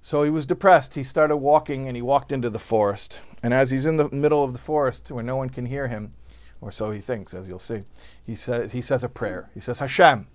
So 0.02 0.24
he 0.24 0.30
was 0.30 0.46
depressed. 0.46 0.96
He 0.96 1.04
started 1.04 1.38
walking 1.38 1.88
and 1.88 1.96
he 1.98 2.02
walked 2.02 2.32
into 2.32 2.50
the 2.50 2.60
forest. 2.60 3.20
And 3.44 3.54
as 3.54 3.72
he's 3.72 3.86
in 3.86 3.98
the 3.98 4.10
middle 4.10 4.44
of 4.44 4.54
the 4.54 4.60
forest 4.60 5.12
where 5.12 5.24
no 5.24 5.36
one 5.36 5.50
can 5.50 5.66
hear 5.66 5.90
him, 5.90 6.14
or 6.62 6.72
so 6.72 6.92
he 6.92 7.02
thinks, 7.02 7.34
as 7.34 7.48
you'll 7.48 7.60
see, 7.60 7.84
he 8.26 8.36
says, 8.36 8.72
he 8.72 8.82
says 8.82 9.04
a 9.04 9.10
prayer. 9.10 9.50
He 9.54 9.60
says, 9.60 9.80
Hashem, 9.80 10.28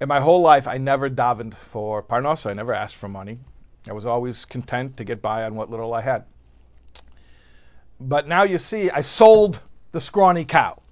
in 0.00 0.08
my 0.08 0.20
whole 0.20 0.40
life, 0.40 0.68
I 0.68 0.78
never 0.78 1.10
davened 1.10 1.54
for 1.54 2.02
parnasa. 2.02 2.50
I 2.50 2.54
never 2.54 2.72
asked 2.72 2.94
for 2.94 3.08
money. 3.08 3.40
I 3.88 3.92
was 3.92 4.06
always 4.06 4.44
content 4.44 4.96
to 4.98 5.04
get 5.04 5.20
by 5.20 5.42
on 5.42 5.54
what 5.56 5.70
little 5.70 5.92
I 5.92 6.02
had. 6.02 6.24
But 7.98 8.28
now 8.28 8.44
you 8.44 8.58
see, 8.58 8.90
I 8.90 9.00
sold 9.00 9.60
the 9.92 10.00
scrawny 10.00 10.44
cow. 10.44 10.82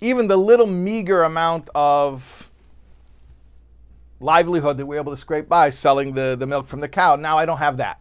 Even 0.00 0.28
the 0.28 0.36
little 0.36 0.66
meager 0.66 1.22
amount 1.22 1.68
of 1.74 2.50
livelihood 4.20 4.76
that 4.76 4.86
we 4.86 4.96
are 4.96 5.00
able 5.00 5.12
to 5.12 5.16
scrape 5.16 5.48
by 5.48 5.70
selling 5.70 6.12
the, 6.12 6.36
the 6.38 6.46
milk 6.46 6.66
from 6.68 6.80
the 6.80 6.88
cow, 6.88 7.16
now 7.16 7.38
I 7.38 7.46
don't 7.46 7.58
have 7.58 7.76
that. 7.78 8.00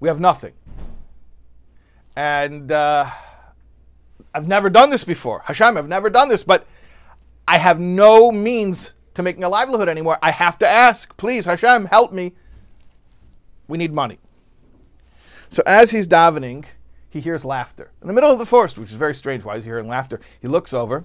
We 0.00 0.08
have 0.08 0.20
nothing. 0.20 0.52
And 2.16 2.70
uh, 2.72 3.10
I've 4.34 4.48
never 4.48 4.70
done 4.70 4.90
this 4.90 5.04
before. 5.04 5.42
Hashem, 5.44 5.76
I've 5.76 5.88
never 5.88 6.10
done 6.10 6.28
this, 6.28 6.42
but 6.42 6.66
I 7.46 7.58
have 7.58 7.78
no 7.78 8.32
means 8.32 8.92
to 9.14 9.22
making 9.22 9.44
a 9.44 9.48
livelihood 9.48 9.88
anymore. 9.88 10.18
I 10.22 10.30
have 10.30 10.58
to 10.58 10.68
ask, 10.68 11.16
please, 11.16 11.46
Hashem, 11.46 11.86
help 11.86 12.12
me. 12.12 12.32
We 13.68 13.78
need 13.78 13.92
money. 13.92 14.18
So 15.48 15.62
as 15.66 15.90
he's 15.90 16.08
davening, 16.08 16.64
he 17.12 17.20
hears 17.20 17.44
laughter 17.44 17.90
in 18.00 18.08
the 18.08 18.14
middle 18.14 18.30
of 18.30 18.38
the 18.38 18.46
forest, 18.46 18.78
which 18.78 18.90
is 18.90 18.96
very 18.96 19.14
strange. 19.14 19.44
Why 19.44 19.56
is 19.56 19.64
he 19.64 19.68
hearing 19.68 19.86
laughter? 19.86 20.18
He 20.40 20.48
looks 20.48 20.72
over 20.72 21.04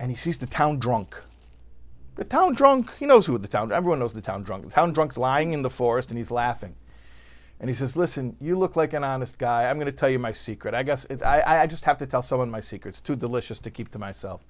and 0.00 0.10
he 0.10 0.16
sees 0.16 0.38
the 0.38 0.46
town 0.46 0.80
drunk. 0.80 1.14
The 2.16 2.24
town 2.24 2.54
drunk, 2.54 2.90
he 2.98 3.06
knows 3.06 3.26
who 3.26 3.38
the 3.38 3.46
town, 3.46 3.68
drunk. 3.68 3.78
everyone 3.78 4.00
knows 4.00 4.14
the 4.14 4.20
town 4.20 4.42
drunk. 4.42 4.64
The 4.64 4.72
town 4.72 4.92
drunk's 4.92 5.16
lying 5.16 5.52
in 5.52 5.62
the 5.62 5.70
forest 5.70 6.08
and 6.08 6.18
he's 6.18 6.32
laughing. 6.32 6.74
And 7.60 7.70
he 7.70 7.76
says, 7.76 7.96
Listen, 7.96 8.36
you 8.40 8.56
look 8.56 8.74
like 8.74 8.92
an 8.92 9.04
honest 9.04 9.38
guy. 9.38 9.70
I'm 9.70 9.76
going 9.76 9.86
to 9.86 9.92
tell 9.92 10.10
you 10.10 10.18
my 10.18 10.32
secret. 10.32 10.74
I 10.74 10.82
guess 10.82 11.04
it, 11.04 11.22
I, 11.22 11.62
I 11.62 11.66
just 11.68 11.84
have 11.84 11.98
to 11.98 12.06
tell 12.06 12.22
someone 12.22 12.50
my 12.50 12.60
secret. 12.60 12.90
It's 12.90 13.00
too 13.00 13.14
delicious 13.14 13.60
to 13.60 13.70
keep 13.70 13.92
to 13.92 13.98
myself. 13.98 14.42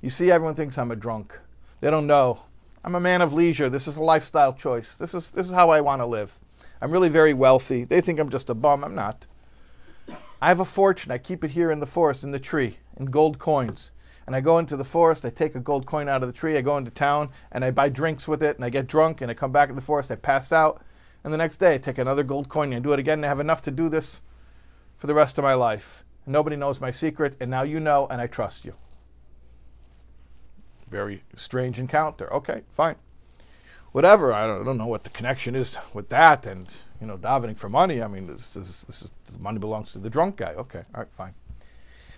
You 0.00 0.08
see, 0.08 0.30
everyone 0.30 0.54
thinks 0.54 0.78
I'm 0.78 0.90
a 0.90 0.96
drunk. 0.96 1.38
They 1.82 1.90
don't 1.90 2.06
know. 2.06 2.40
I'm 2.82 2.94
a 2.94 3.00
man 3.00 3.20
of 3.20 3.34
leisure. 3.34 3.68
This 3.68 3.86
is 3.86 3.98
a 3.98 4.02
lifestyle 4.02 4.54
choice. 4.54 4.96
This 4.96 5.12
is, 5.12 5.30
this 5.30 5.44
is 5.44 5.52
how 5.52 5.68
I 5.68 5.82
want 5.82 6.00
to 6.00 6.06
live. 6.06 6.38
I'm 6.80 6.90
really 6.90 7.10
very 7.10 7.34
wealthy. 7.34 7.84
They 7.84 8.00
think 8.00 8.18
I'm 8.18 8.30
just 8.30 8.48
a 8.48 8.54
bum. 8.54 8.84
I'm 8.84 8.94
not. 8.94 9.26
I 10.42 10.48
have 10.48 10.60
a 10.60 10.64
fortune. 10.64 11.12
I 11.12 11.18
keep 11.18 11.44
it 11.44 11.50
here 11.52 11.70
in 11.70 11.80
the 11.80 11.86
forest, 11.86 12.24
in 12.24 12.30
the 12.30 12.38
tree, 12.38 12.78
in 12.96 13.06
gold 13.06 13.38
coins. 13.38 13.92
And 14.26 14.36
I 14.36 14.40
go 14.40 14.58
into 14.58 14.76
the 14.76 14.84
forest, 14.84 15.24
I 15.24 15.30
take 15.30 15.54
a 15.54 15.60
gold 15.60 15.86
coin 15.86 16.08
out 16.08 16.22
of 16.22 16.28
the 16.28 16.32
tree, 16.32 16.56
I 16.56 16.60
go 16.60 16.76
into 16.76 16.90
town, 16.90 17.30
and 17.50 17.64
I 17.64 17.72
buy 17.72 17.88
drinks 17.88 18.28
with 18.28 18.42
it, 18.42 18.54
and 18.56 18.64
I 18.64 18.70
get 18.70 18.86
drunk, 18.86 19.20
and 19.20 19.30
I 19.30 19.34
come 19.34 19.50
back 19.50 19.70
in 19.70 19.74
the 19.74 19.82
forest, 19.82 20.10
I 20.10 20.14
pass 20.14 20.52
out, 20.52 20.84
and 21.24 21.32
the 21.32 21.38
next 21.38 21.56
day 21.56 21.74
I 21.74 21.78
take 21.78 21.98
another 21.98 22.22
gold 22.22 22.48
coin 22.48 22.72
and 22.72 22.82
do 22.82 22.92
it 22.92 23.00
again, 23.00 23.18
and 23.18 23.24
I 23.24 23.28
have 23.28 23.40
enough 23.40 23.60
to 23.62 23.72
do 23.72 23.88
this 23.88 24.20
for 24.96 25.08
the 25.08 25.14
rest 25.14 25.36
of 25.38 25.42
my 25.42 25.54
life. 25.54 26.04
Nobody 26.26 26.54
knows 26.54 26.80
my 26.80 26.92
secret, 26.92 27.36
and 27.40 27.50
now 27.50 27.62
you 27.62 27.80
know, 27.80 28.06
and 28.08 28.20
I 28.20 28.28
trust 28.28 28.64
you. 28.64 28.74
Very 30.88 31.24
strange 31.34 31.78
encounter. 31.78 32.32
Okay, 32.32 32.62
fine. 32.76 32.96
Whatever. 33.92 34.32
I 34.32 34.46
don't, 34.46 34.62
I 34.62 34.64
don't 34.64 34.78
know 34.78 34.86
what 34.86 35.04
the 35.04 35.10
connection 35.10 35.54
is 35.54 35.76
with 35.92 36.08
that, 36.10 36.46
and 36.46 36.74
you 37.00 37.06
know, 37.06 37.16
davening 37.16 37.58
for 37.58 37.68
money. 37.68 38.02
I 38.02 38.06
mean, 38.06 38.26
this, 38.26 38.54
this, 38.54 38.82
this 38.84 39.02
is 39.02 39.12
money 39.38 39.58
belongs 39.58 39.92
to 39.92 39.98
the 39.98 40.10
drunk 40.10 40.36
guy. 40.36 40.52
Okay, 40.54 40.82
all 40.94 41.00
right, 41.00 41.12
fine. 41.12 41.34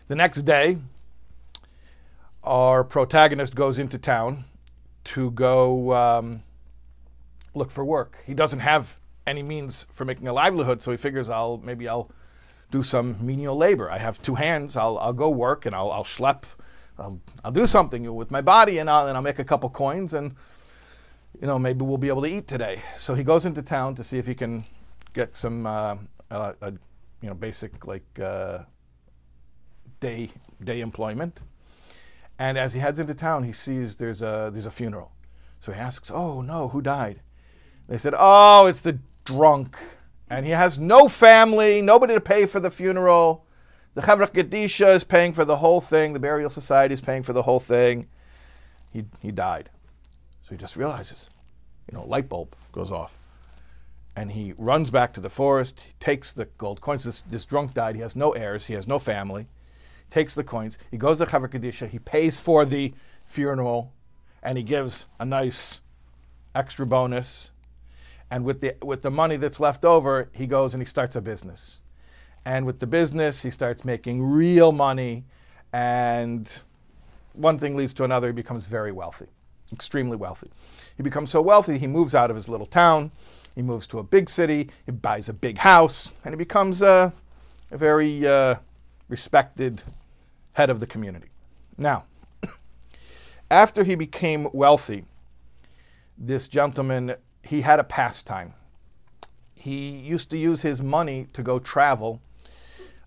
The 0.08 0.16
next 0.16 0.42
day, 0.42 0.78
our 2.44 2.84
protagonist 2.84 3.54
goes 3.54 3.78
into 3.78 3.98
town 3.98 4.44
to 5.04 5.30
go 5.30 5.92
um, 5.92 6.42
look 7.54 7.70
for 7.70 7.84
work. 7.84 8.18
He 8.26 8.34
doesn't 8.34 8.60
have 8.60 8.98
any 9.26 9.42
means 9.42 9.86
for 9.90 10.04
making 10.04 10.26
a 10.28 10.32
livelihood, 10.32 10.82
so 10.82 10.90
he 10.90 10.96
figures 10.96 11.30
I'll 11.30 11.58
maybe 11.58 11.88
I'll 11.88 12.10
do 12.70 12.82
some 12.82 13.24
menial 13.24 13.56
labor. 13.56 13.90
I 13.90 13.98
have 13.98 14.20
two 14.20 14.34
hands. 14.34 14.76
I'll, 14.76 14.98
I'll 14.98 15.12
go 15.12 15.28
work 15.28 15.66
and 15.66 15.74
I'll, 15.74 15.90
I'll 15.92 16.04
schlep. 16.04 16.44
I'll, 16.98 17.20
I'll 17.44 17.52
do 17.52 17.66
something 17.66 18.12
with 18.14 18.30
my 18.30 18.40
body 18.40 18.78
and 18.78 18.90
I'll, 18.90 19.06
and 19.06 19.16
I'll 19.16 19.22
make 19.22 19.38
a 19.38 19.44
couple 19.44 19.68
coins 19.70 20.14
and 20.14 20.34
you 21.40 21.46
know 21.46 21.58
maybe 21.58 21.84
we'll 21.84 21.98
be 21.98 22.08
able 22.08 22.22
to 22.22 22.28
eat 22.28 22.46
today. 22.46 22.82
So 22.98 23.14
he 23.14 23.24
goes 23.24 23.46
into 23.46 23.62
town 23.62 23.94
to 23.96 24.04
see 24.04 24.18
if 24.18 24.26
he 24.26 24.34
can 24.34 24.64
get 25.12 25.34
some 25.36 25.66
uh, 25.66 25.96
uh, 26.30 26.52
you 27.20 27.28
know 27.28 27.34
basic 27.34 27.86
like 27.86 28.04
uh, 28.20 28.58
day 30.00 30.30
day 30.62 30.80
employment. 30.80 31.40
And 32.38 32.58
as 32.58 32.72
he 32.72 32.80
heads 32.80 32.98
into 32.98 33.14
town, 33.14 33.44
he 33.44 33.52
sees 33.52 33.96
there's 33.96 34.22
a 34.22 34.50
there's 34.52 34.66
a 34.66 34.70
funeral. 34.70 35.12
So 35.60 35.72
he 35.72 35.78
asks, 35.78 36.10
"Oh 36.10 36.40
no, 36.40 36.68
who 36.68 36.82
died?" 36.82 37.20
They 37.88 37.98
said, 37.98 38.14
"Oh, 38.18 38.66
it's 38.66 38.80
the 38.80 38.98
drunk, 39.24 39.76
and 40.28 40.44
he 40.44 40.52
has 40.52 40.78
no 40.78 41.08
family, 41.08 41.80
nobody 41.80 42.14
to 42.14 42.20
pay 42.20 42.46
for 42.46 42.60
the 42.60 42.70
funeral. 42.70 43.46
The 43.94 44.02
Chevra 44.02 44.26
Kadisha 44.26 44.94
is 44.94 45.04
paying 45.04 45.34
for 45.34 45.44
the 45.44 45.58
whole 45.58 45.80
thing. 45.80 46.14
The 46.14 46.20
burial 46.20 46.50
society 46.50 46.94
is 46.94 47.00
paying 47.00 47.22
for 47.22 47.32
the 47.32 47.42
whole 47.42 47.60
thing. 47.60 48.08
He 48.92 49.04
he 49.20 49.30
died." 49.30 49.70
He 50.52 50.58
just 50.58 50.76
realizes, 50.76 51.28
you 51.90 51.96
know, 51.96 52.04
light 52.04 52.28
bulb 52.28 52.54
goes 52.72 52.90
off, 52.90 53.16
and 54.14 54.32
he 54.32 54.54
runs 54.56 54.90
back 54.90 55.12
to 55.14 55.20
the 55.20 55.30
forest. 55.30 55.80
Takes 55.98 56.32
the 56.32 56.44
gold 56.58 56.80
coins. 56.80 57.04
This 57.04 57.22
this 57.22 57.44
drunk 57.44 57.74
died. 57.74 57.96
He 57.96 58.02
has 58.02 58.14
no 58.14 58.30
heirs. 58.32 58.66
He 58.66 58.74
has 58.74 58.86
no 58.86 58.98
family 58.98 59.48
takes 60.12 60.34
the 60.34 60.44
coins, 60.44 60.78
he 60.90 60.96
goes 60.96 61.18
to 61.18 61.26
Chevra 61.26 61.48
Kadisha, 61.48 61.88
he 61.88 61.98
pays 61.98 62.38
for 62.38 62.64
the 62.64 62.92
funeral, 63.24 63.92
and 64.42 64.58
he 64.58 64.62
gives 64.62 65.06
a 65.18 65.24
nice 65.24 65.80
extra 66.54 66.86
bonus. 66.86 67.50
And 68.30 68.44
with 68.44 68.60
the, 68.60 68.76
with 68.82 69.02
the 69.02 69.10
money 69.10 69.36
that's 69.36 69.58
left 69.58 69.84
over, 69.84 70.28
he 70.32 70.46
goes 70.46 70.74
and 70.74 70.82
he 70.82 70.86
starts 70.86 71.16
a 71.16 71.20
business. 71.20 71.80
And 72.44 72.66
with 72.66 72.80
the 72.80 72.86
business, 72.86 73.42
he 73.42 73.50
starts 73.50 73.84
making 73.84 74.22
real 74.22 74.72
money. 74.72 75.24
And 75.72 76.50
one 77.34 77.58
thing 77.58 77.76
leads 77.76 77.92
to 77.94 78.04
another. 78.04 78.28
He 78.28 78.32
becomes 78.32 78.66
very 78.66 78.92
wealthy, 78.92 79.28
extremely 79.72 80.16
wealthy. 80.16 80.50
He 80.96 81.02
becomes 81.02 81.30
so 81.30 81.40
wealthy, 81.40 81.78
he 81.78 81.86
moves 81.86 82.14
out 82.14 82.30
of 82.30 82.36
his 82.36 82.48
little 82.48 82.66
town. 82.66 83.10
He 83.54 83.62
moves 83.62 83.86
to 83.88 83.98
a 83.98 84.02
big 84.02 84.30
city. 84.30 84.70
He 84.86 84.92
buys 84.92 85.28
a 85.28 85.32
big 85.32 85.58
house. 85.58 86.12
And 86.24 86.34
he 86.34 86.38
becomes 86.38 86.82
a, 86.82 87.12
a 87.70 87.76
very 87.76 88.26
uh, 88.26 88.56
respected 89.08 89.82
head 90.52 90.70
of 90.70 90.80
the 90.80 90.86
community. 90.86 91.28
Now, 91.76 92.04
after 93.50 93.84
he 93.84 93.94
became 93.94 94.48
wealthy, 94.52 95.04
this 96.16 96.48
gentleman, 96.48 97.14
he 97.42 97.62
had 97.62 97.78
a 97.78 97.84
pastime. 97.84 98.54
He 99.54 99.90
used 99.90 100.30
to 100.30 100.38
use 100.38 100.62
his 100.62 100.80
money 100.80 101.28
to 101.32 101.42
go 101.42 101.58
travel. 101.58 102.20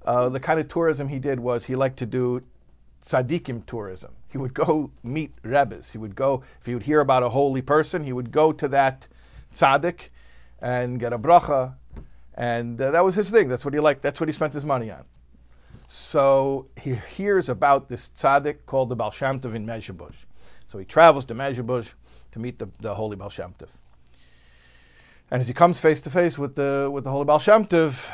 Uh, 0.06 0.30
the 0.30 0.40
kind 0.40 0.60
of 0.60 0.68
tourism 0.68 1.08
he 1.08 1.20
did 1.20 1.40
was 1.40 1.66
he 1.66 1.76
liked 1.76 1.98
to 1.98 2.06
do 2.06 2.44
tzaddikim 3.06 3.66
tourism. 3.66 4.12
He 4.30 4.38
would 4.38 4.54
go 4.54 4.92
meet 5.04 5.32
rebbes. 5.44 5.92
He 5.92 5.98
would 5.98 6.16
go, 6.16 6.44
if 6.60 6.66
he 6.66 6.74
would 6.74 6.84
hear 6.84 7.00
about 7.00 7.24
a 7.24 7.30
holy 7.30 7.62
person, 7.62 8.04
he 8.04 8.12
would 8.12 8.32
go 8.32 8.52
to 8.52 8.68
that 8.70 9.08
tzaddik 9.54 10.10
and 10.60 11.00
get 11.00 11.14
a 11.14 11.20
bracha. 11.20 11.76
And 12.34 12.82
uh, 12.82 12.92
that 12.92 13.06
was 13.06 13.16
his 13.16 13.30
thing. 13.30 13.48
That's 13.48 13.64
what 13.64 13.74
he 13.74 13.80
liked. 13.80 14.02
That's 14.02 14.20
what 14.20 14.28
he 14.28 14.34
spent 14.34 14.54
his 14.54 14.66
money 14.66 14.92
on. 14.92 15.06
So 15.88 16.68
he 16.82 16.96
hears 17.16 17.48
about 17.48 17.88
this 17.90 18.10
tzaddik 18.10 18.66
called 18.66 18.90
the 18.90 18.96
Tov 18.96 19.56
in 19.56 19.66
Mezhebush. 19.66 20.16
So 20.68 20.80
he 20.80 20.86
travels 20.86 21.26
to 21.26 21.36
Mezhebush 21.36 21.94
to 22.32 22.40
meet 22.40 22.60
the, 22.60 22.68
the 22.80 22.96
holy 22.96 23.16
Tov. 23.16 23.54
And 25.32 25.42
as 25.42 25.48
he 25.48 25.54
comes 25.54 25.80
face 25.80 26.02
to 26.02 26.10
face 26.10 26.38
with 26.38 26.56
the, 26.56 26.90
with 26.92 27.04
the 27.04 27.12
holy 27.12 27.26
Tov, 27.26 28.08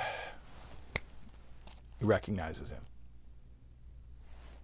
he 1.99 2.05
recognizes 2.05 2.69
him. 2.69 2.81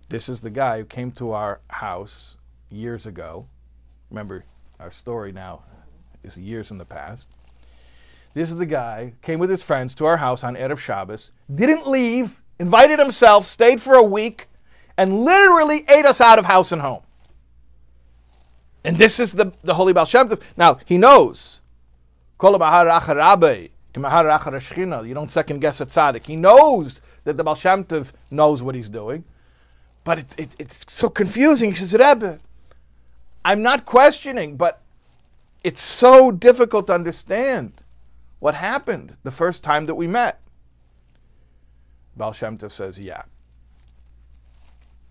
This 0.09 0.29
is 0.29 0.39
the 0.39 0.49
guy 0.49 0.79
who 0.79 0.85
came 0.85 1.11
to 1.13 1.31
our 1.31 1.59
house 1.69 2.37
years 2.69 3.05
ago. 3.05 3.47
Remember, 4.09 4.45
our 4.79 4.89
story 4.89 5.33
now 5.33 5.63
is 6.23 6.37
years 6.37 6.71
in 6.71 6.77
the 6.77 6.85
past. 6.85 7.27
This 8.33 8.49
is 8.49 8.55
the 8.55 8.65
guy 8.65 9.13
came 9.21 9.39
with 9.39 9.49
his 9.49 9.61
friends 9.61 9.93
to 9.95 10.05
our 10.05 10.15
house 10.17 10.45
on 10.45 10.55
Erev 10.55 10.77
Shabbos, 10.77 11.31
didn't 11.53 11.87
leave, 11.87 12.41
invited 12.57 12.99
himself, 12.99 13.47
stayed 13.47 13.81
for 13.81 13.95
a 13.95 14.03
week, 14.03 14.47
and 14.95 15.25
literally 15.25 15.83
ate 15.89 16.05
us 16.05 16.21
out 16.21 16.39
of 16.39 16.45
house 16.45 16.71
and 16.71 16.81
home. 16.81 17.01
And 18.85 18.97
this 18.97 19.19
is 19.19 19.33
the, 19.33 19.51
the 19.63 19.73
Holy 19.73 19.91
Baal 19.91 20.05
Shem 20.05 20.29
Tov. 20.29 20.41
Now, 20.55 20.79
he 20.85 20.97
knows. 20.97 21.59
You 22.41 22.57
don't 25.13 25.31
second 25.31 25.59
guess 25.59 25.81
a 25.81 25.85
tzaddik. 25.85 26.25
He 26.25 26.37
knows 26.37 27.01
that 27.25 27.35
the 27.35 27.43
Baal 27.43 27.55
Shem 27.55 27.83
Tov 27.83 28.13
knows 28.31 28.63
what 28.63 28.75
he's 28.75 28.89
doing. 28.89 29.25
But 30.07 30.19
it, 30.19 30.35
it, 30.37 30.49
it's 30.57 30.85
so 30.87 31.09
confusing. 31.09 31.71
He 31.71 31.75
says, 31.75 31.91
Rebbe, 31.91 32.39
I'm 33.43 33.61
not 33.61 33.85
questioning, 33.85 34.55
but 34.55 34.81
it's 35.65 35.81
so 35.81 36.31
difficult 36.31 36.87
to 36.87 36.93
understand 36.93 37.81
what 38.39 38.55
happened 38.55 39.17
the 39.23 39.31
first 39.31 39.65
time 39.65 39.85
that 39.87 39.95
we 39.95 40.07
met. 40.07 40.39
Baal 42.15 42.31
Shem 42.31 42.57
Tov 42.57 42.71
says, 42.71 42.97
Yeah, 42.97 43.23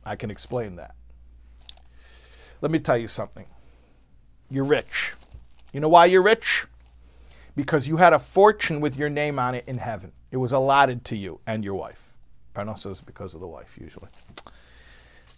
I 0.02 0.16
can 0.16 0.30
explain 0.30 0.76
that. 0.76 0.94
Let 2.62 2.70
me 2.70 2.78
tell 2.78 2.96
you 2.96 3.06
something. 3.06 3.44
You're 4.50 4.64
rich. 4.64 5.12
You 5.74 5.80
know 5.80 5.90
why 5.90 6.06
you're 6.06 6.22
rich? 6.22 6.64
Because 7.54 7.86
you 7.86 7.98
had 7.98 8.14
a 8.14 8.18
fortune 8.18 8.80
with 8.80 8.96
your 8.96 9.10
name 9.10 9.38
on 9.38 9.54
it 9.54 9.64
in 9.66 9.76
heaven. 9.76 10.12
It 10.30 10.38
was 10.38 10.52
allotted 10.52 11.04
to 11.04 11.16
you 11.16 11.40
and 11.46 11.62
your 11.62 11.74
wife. 11.74 12.14
Parnasa 12.54 12.92
is 12.92 13.02
because 13.02 13.34
of 13.34 13.40
the 13.40 13.46
wife, 13.46 13.76
usually. 13.78 14.08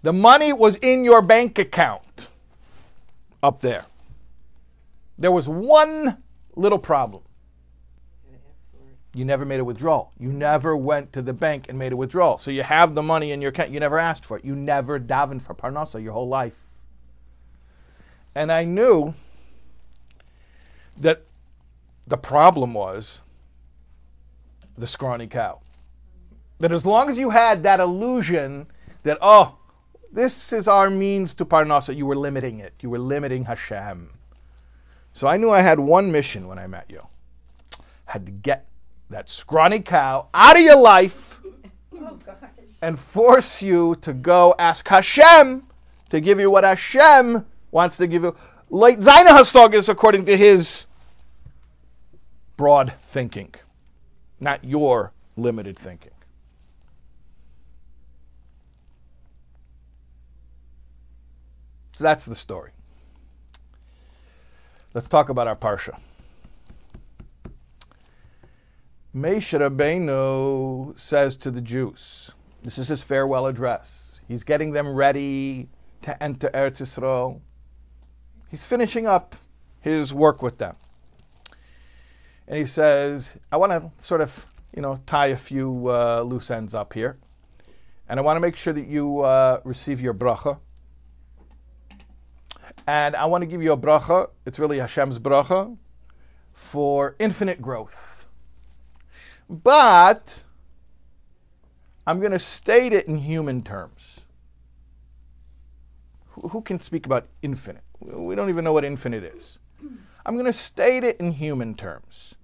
The 0.03 0.13
money 0.13 0.53
was 0.53 0.77
in 0.77 1.05
your 1.05 1.23
bank 1.23 1.59
account 1.59 2.29
up 3.43 3.61
there. 3.61 3.85
There 5.19 5.33
was 5.33 5.49
one 5.49 6.23
little 6.55 6.79
problem. 6.79 7.23
You 9.15 9.25
never 9.25 9.45
made 9.45 9.59
a 9.59 9.65
withdrawal. 9.65 10.13
You 10.19 10.29
never 10.29 10.77
went 10.77 11.13
to 11.15 11.23
the 11.23 11.33
bank 11.33 11.67
and 11.69 11.79
made 11.79 11.93
a 11.93 11.97
withdrawal. 11.97 12.39
So 12.39 12.51
you 12.51 12.63
have 12.63 12.95
the 12.95 13.03
money 13.03 13.33
in 13.33 13.41
your 13.41 13.49
account. 13.49 13.71
You 13.71 13.81
never 13.81 13.99
asked 13.99 14.25
for 14.25 14.37
it. 14.37 14.45
You 14.45 14.55
never 14.55 15.01
davened 15.01 15.43
for 15.43 15.55
parnasa 15.55 16.03
your 16.03 16.13
whole 16.13 16.29
life. 16.29 16.55
And 18.35 18.53
I 18.53 18.65
knew 18.65 19.15
that 20.97 21.25
the 22.07 22.17
problem 22.17 22.75
was 22.75 23.21
the 24.77 24.87
scrawny 24.87 25.27
cow. 25.27 25.61
That 26.61 26.71
as 26.71 26.87
long 26.87 27.09
as 27.09 27.19
you 27.19 27.31
had 27.31 27.63
that 27.65 27.81
illusion 27.81 28.69
that, 29.03 29.19
oh, 29.21 29.58
this 30.13 30.53
is 30.53 30.69
our 30.69 30.91
means 30.91 31.35
to 31.35 31.45
parnasa, 31.45 31.95
you 31.97 32.07
were 32.07 32.17
limiting 32.17 32.61
it. 32.61 32.75
You 32.81 32.91
were 32.91 32.99
limiting 32.99 33.45
Hashem. 33.45 34.11
So 35.13 35.27
I 35.27 35.37
knew 35.37 35.51
I 35.51 35.61
had 35.61 35.79
one 35.79 36.13
mission 36.13 36.47
when 36.47 36.59
I 36.59 36.67
met 36.67 36.87
you. 36.89 37.07
Had 38.07 38.25
to 38.27 38.33
get 38.33 38.67
that 39.11 39.29
scrawny 39.29 39.81
cow 39.81 40.29
out 40.33 40.57
of 40.57 40.63
your 40.63 40.81
life 40.81 41.41
oh, 41.95 42.19
and 42.81 42.99
force 42.99 43.63
you 43.63 43.97
to 44.03 44.13
go 44.13 44.55
ask 44.59 44.87
Hashem 44.89 45.67
to 46.11 46.21
give 46.21 46.41
you 46.41 46.51
what 46.51 46.65
Hashem 46.65 47.45
wants 47.71 47.97
to 47.99 48.07
give 48.07 48.23
you. 48.23 48.35
Like 48.71 49.01
Zaina 49.01 49.29
Hastog 49.29 49.75
is 49.75 49.89
according 49.89 50.27
to 50.27 50.37
his 50.37 50.87
broad 52.57 52.93
thinking, 53.03 53.55
not 54.41 54.65
your 54.65 55.13
limited 55.37 55.79
thinking. 55.79 56.13
So 61.99 62.05
that's 62.05 62.27
the 62.27 62.37
story. 62.37 62.71
Let's 64.95 65.09
talk 65.09 65.31
about 65.31 65.49
our 65.49 65.57
Parsha. 65.57 65.99
Moshe 69.13 69.59
Rabbeinu 69.59 70.97
says 70.97 71.35
to 71.39 71.51
the 71.51 71.61
Jews, 71.61 72.31
this 72.63 72.79
is 72.79 72.87
his 72.87 73.03
farewell 73.03 73.47
address. 73.47 74.21
He's 74.29 74.45
getting 74.45 74.71
them 74.71 74.95
ready 74.95 75.71
to 76.03 76.23
enter 76.23 76.51
Eretz 76.51 76.81
Yisrael. 76.81 77.41
He's 78.49 78.65
finishing 78.65 79.09
up 79.09 79.35
his 79.81 80.15
work 80.15 80.41
with 80.41 80.59
them. 80.59 80.77
And 82.47 82.59
he 82.61 82.67
says, 82.67 83.35
I 83.51 83.57
want 83.57 83.73
to 83.73 83.91
sort 84.07 84.21
of, 84.21 84.47
you 84.73 84.83
know, 84.83 85.01
tie 85.05 85.27
a 85.27 85.37
few 85.37 85.89
uh, 85.89 86.23
loose 86.25 86.49
ends 86.49 86.75
up 86.75 86.93
here. 86.93 87.19
And 88.09 88.21
I 88.21 88.23
want 88.23 88.37
to 88.37 88.41
make 88.41 88.55
sure 88.55 88.73
that 88.73 88.87
you 88.87 89.23
uh, 89.23 89.61
receive 89.65 90.01
your 90.01 90.15
bracha. 90.15 90.61
And 92.87 93.17
I 93.17 93.27
want 93.27 93.43
to 93.43 93.47
give 93.47 93.63
you 93.63 93.73
a 93.73 93.77
bracha. 93.77 94.31
It's 94.47 94.59
really 94.59 94.79
Hashem's 94.79 95.19
bracha 95.19 95.77
for 96.53 97.15
infinite 97.19 97.63
growth. 97.63 98.27
But 99.49 100.45
I'm 102.07 102.21
going 102.21 102.33
to 102.33 102.39
state 102.39 102.93
it 102.93 103.07
in 103.07 103.19
human 103.19 103.63
terms. 103.63 104.27
Who 106.31 106.61
can 106.63 106.81
speak 106.81 107.07
about 107.07 107.27
infinite? 107.43 107.83
We 108.01 108.35
don't 108.35 108.49
even 108.49 108.65
know 108.65 108.73
what 108.73 108.85
infinite 108.85 109.25
is. 109.25 109.59
I'm 110.25 110.35
going 110.35 110.47
to 110.47 110.53
state 110.53 111.05
it 111.05 111.19
in 111.19 111.33
human 111.33 111.75
terms. 111.75 112.35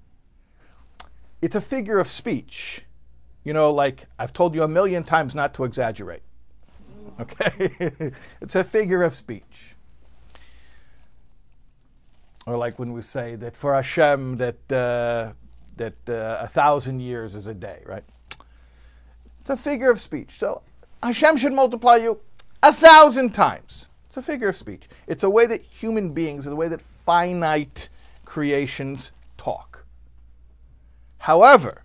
It's 1.42 1.54
a 1.54 1.60
figure 1.60 1.98
of 1.98 2.10
speech. 2.10 2.82
You 3.44 3.52
know, 3.52 3.70
like 3.70 4.06
I've 4.18 4.32
told 4.32 4.54
you 4.54 4.62
a 4.62 4.68
million 4.68 5.04
times 5.04 5.34
not 5.34 5.54
to 5.54 5.64
exaggerate. 5.64 6.22
Okay? 7.20 8.12
it's 8.40 8.54
a 8.54 8.64
figure 8.64 9.02
of 9.02 9.14
speech. 9.14 9.73
Or 12.46 12.56
like 12.56 12.78
when 12.78 12.92
we 12.92 13.02
say 13.02 13.36
that 13.36 13.56
for 13.56 13.74
Hashem 13.74 14.36
that 14.36 14.72
uh, 14.72 15.32
that 15.76 15.94
uh, 16.08 16.38
a 16.40 16.48
thousand 16.48 17.00
years 17.00 17.34
is 17.34 17.46
a 17.46 17.54
day, 17.54 17.80
right? 17.86 18.04
It's 19.40 19.50
a 19.50 19.56
figure 19.56 19.90
of 19.90 20.00
speech. 20.00 20.38
So 20.38 20.62
Hashem 21.02 21.36
should 21.36 21.52
multiply 21.52 21.96
you 21.96 22.20
a 22.62 22.72
thousand 22.72 23.32
times. 23.32 23.88
It's 24.06 24.16
a 24.16 24.22
figure 24.22 24.48
of 24.48 24.56
speech. 24.56 24.88
It's 25.06 25.22
a 25.22 25.30
way 25.30 25.46
that 25.46 25.62
human 25.62 26.12
beings, 26.12 26.44
the 26.44 26.54
way 26.56 26.68
that 26.68 26.80
finite 26.80 27.88
creations 28.24 29.12
talk. 29.36 29.84
However, 31.18 31.82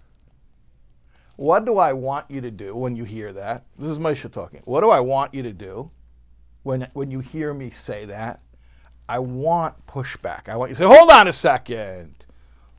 what 1.35 1.65
do 1.65 1.77
I 1.77 1.93
want 1.93 2.29
you 2.29 2.41
to 2.41 2.51
do 2.51 2.75
when 2.75 2.95
you 2.95 3.05
hear 3.05 3.31
that? 3.33 3.63
This 3.77 3.89
is 3.89 3.97
Moshe 3.97 4.29
talking. 4.31 4.61
What 4.65 4.81
do 4.81 4.89
I 4.89 4.99
want 4.99 5.33
you 5.33 5.41
to 5.43 5.53
do 5.53 5.89
when, 6.63 6.87
when 6.93 7.11
you 7.11 7.19
hear 7.19 7.53
me 7.53 7.71
say 7.71 8.05
that? 8.05 8.41
I 9.09 9.17
want 9.17 9.87
pushback. 9.87 10.47
I 10.47 10.55
want 10.55 10.69
you 10.69 10.75
to 10.75 10.81
say, 10.83 10.85
hold 10.85 11.09
on 11.09 11.27
a 11.27 11.33
second. 11.33 12.13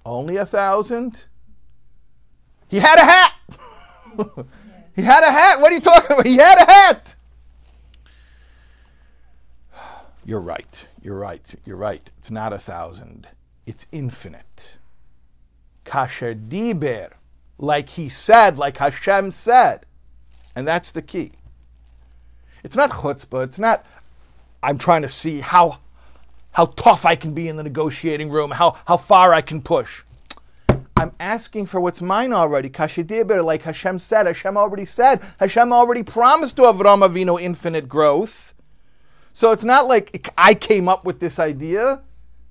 Only 0.06 0.36
a 0.36 0.46
thousand? 0.46 1.24
He 2.68 2.78
had 2.78 2.98
a 2.98 3.04
hat. 3.04 3.32
he 4.94 5.02
had 5.02 5.24
a 5.24 5.30
hat. 5.32 5.60
What 5.60 5.72
are 5.72 5.74
you 5.74 5.80
talking 5.80 6.12
about? 6.12 6.26
He 6.26 6.36
had 6.36 6.56
a 6.56 6.70
hat. 6.70 7.16
You're 10.24 10.40
right. 10.40 10.84
You're 11.02 11.18
right. 11.18 11.54
You're 11.66 11.76
right. 11.76 12.08
It's 12.18 12.30
not 12.30 12.52
a 12.52 12.58
thousand. 12.60 13.26
It's 13.66 13.86
infinite. 13.90 14.76
Kasher 15.84 16.36
diber, 16.48 17.10
like 17.58 17.90
he 17.90 18.08
said, 18.08 18.56
like 18.56 18.76
Hashem 18.76 19.32
said. 19.32 19.84
And 20.54 20.64
that's 20.64 20.92
the 20.92 21.02
key. 21.02 21.32
It's 22.62 22.76
not 22.76 22.90
chutzpah. 22.90 23.42
It's 23.42 23.58
not, 23.58 23.84
I'm 24.62 24.78
trying 24.78 25.02
to 25.02 25.08
see 25.08 25.40
how 25.40 25.80
how 26.52 26.66
tough 26.66 27.04
I 27.04 27.16
can 27.16 27.32
be 27.32 27.48
in 27.48 27.56
the 27.56 27.62
negotiating 27.62 28.30
room, 28.30 28.50
how, 28.50 28.76
how 28.86 28.96
far 28.96 29.32
I 29.32 29.40
can 29.40 29.62
push. 29.62 30.02
I'm 30.96 31.12
asking 31.18 31.66
for 31.66 31.80
what's 31.80 32.02
mine 32.02 32.32
already. 32.32 32.68
Kashidibir, 32.68 33.42
like 33.44 33.62
Hashem 33.62 33.98
said, 33.98 34.26
Hashem 34.26 34.56
already 34.56 34.84
said, 34.84 35.22
Hashem 35.38 35.72
already 35.72 36.02
promised 36.02 36.56
to 36.56 36.62
Avram 36.62 37.08
Avinu 37.08 37.40
infinite 37.40 37.88
growth. 37.88 38.54
So 39.32 39.52
it's 39.52 39.64
not 39.64 39.86
like 39.86 40.30
I 40.36 40.54
came 40.54 40.88
up 40.88 41.04
with 41.04 41.20
this 41.20 41.38
idea. 41.38 42.02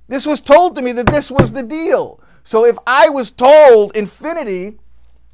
This 0.07 0.25
was 0.25 0.41
told 0.41 0.75
to 0.75 0.81
me 0.81 0.91
that 0.93 1.05
this 1.05 1.29
was 1.29 1.51
the 1.51 1.61
deal. 1.61 2.19
So 2.43 2.65
if 2.65 2.77
I 2.87 3.09
was 3.09 3.29
told 3.29 3.95
infinity, 3.95 4.79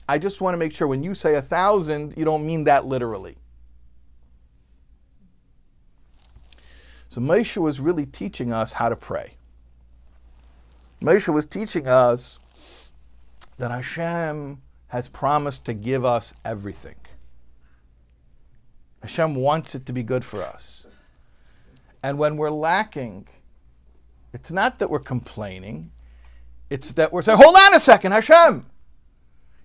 I 0.10 0.18
just 0.18 0.42
want 0.42 0.54
to 0.54 0.58
make 0.58 0.74
sure 0.74 0.88
when 0.88 1.04
you 1.04 1.16
say 1.16 1.36
a 1.36 1.42
thousand, 1.42 2.16
you 2.18 2.26
don't 2.26 2.46
mean 2.46 2.66
that 2.66 2.86
literally. 2.86 3.38
So 7.16 7.22
Moshe 7.22 7.56
was 7.56 7.80
really 7.80 8.06
teaching 8.06 8.52
us 8.52 8.74
how 8.74 8.90
to 8.90 8.96
pray. 8.98 9.36
Moshe 11.02 11.34
was 11.34 11.46
teaching 11.46 11.88
us 11.88 12.40
that 13.58 13.72
Hashem 13.72 14.62
has 14.88 15.08
promised 15.08 15.64
to 15.64 15.74
give 15.74 16.04
us 16.04 16.34
everything. 16.44 16.98
Hashem 19.02 19.34
wants 19.34 19.76
it 19.76 19.86
to 19.86 19.94
be 19.94 20.04
good 20.04 20.26
for 20.26 20.44
us. 20.44 20.88
And 22.04 22.18
when 22.18 22.36
we're 22.36 22.52
lacking, 22.52 23.30
it's 24.34 24.52
not 24.52 24.80
that 24.80 24.90
we're 24.90 25.00
complaining, 25.00 25.92
it's 26.70 26.92
that 26.92 27.14
we're 27.14 27.22
saying, 27.22 27.38
hold 27.42 27.56
on 27.56 27.74
a 27.76 27.80
second, 27.80 28.12
Hashem, 28.12 28.66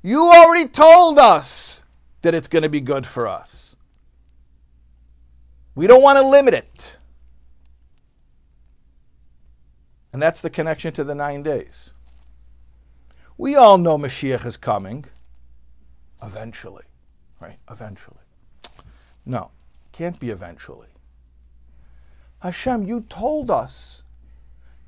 you 0.04 0.20
already 0.20 0.68
told 0.68 1.18
us 1.18 1.82
that 2.22 2.32
it's 2.32 2.46
going 2.46 2.62
to 2.62 2.68
be 2.68 2.80
good 2.80 3.08
for 3.08 3.26
us. 3.26 3.74
We 5.74 5.88
don't 5.88 6.00
want 6.00 6.16
to 6.16 6.24
limit 6.24 6.54
it. 6.54 6.92
And 10.12 10.20
that's 10.20 10.40
the 10.40 10.50
connection 10.50 10.92
to 10.94 11.04
the 11.04 11.14
nine 11.14 11.42
days. 11.42 11.94
We 13.38 13.54
all 13.54 13.78
know 13.78 13.96
Mashiach 13.96 14.44
is 14.44 14.56
coming 14.56 15.06
eventually, 16.22 16.84
right? 17.40 17.58
Eventually. 17.70 18.18
No, 19.24 19.50
can't 19.92 20.18
be 20.18 20.30
eventually. 20.30 20.88
Hashem, 22.40 22.84
you 22.84 23.02
told 23.08 23.50
us, 23.50 24.02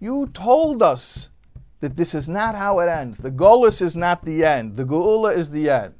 you 0.00 0.26
told 0.35 0.82
us 0.82 1.28
that 1.80 1.96
this 1.96 2.14
is 2.14 2.28
not 2.28 2.54
how 2.54 2.80
it 2.80 2.88
ends. 2.88 3.18
The 3.18 3.30
Golus 3.30 3.80
is 3.80 3.94
not 3.94 4.24
the 4.24 4.44
end, 4.44 4.76
the 4.76 4.85
Geula 4.85 5.37
is 5.37 5.50
the 5.50 5.70
end. 5.70 5.94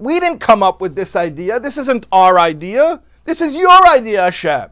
We 0.00 0.18
didn't 0.18 0.40
come 0.40 0.62
up 0.62 0.80
with 0.80 0.96
this 0.96 1.14
idea. 1.14 1.60
This 1.60 1.78
isn't 1.78 2.06
our 2.10 2.38
idea. 2.38 3.02
This 3.24 3.40
is 3.40 3.54
your 3.54 3.86
idea, 3.86 4.22
Hashem. 4.22 4.71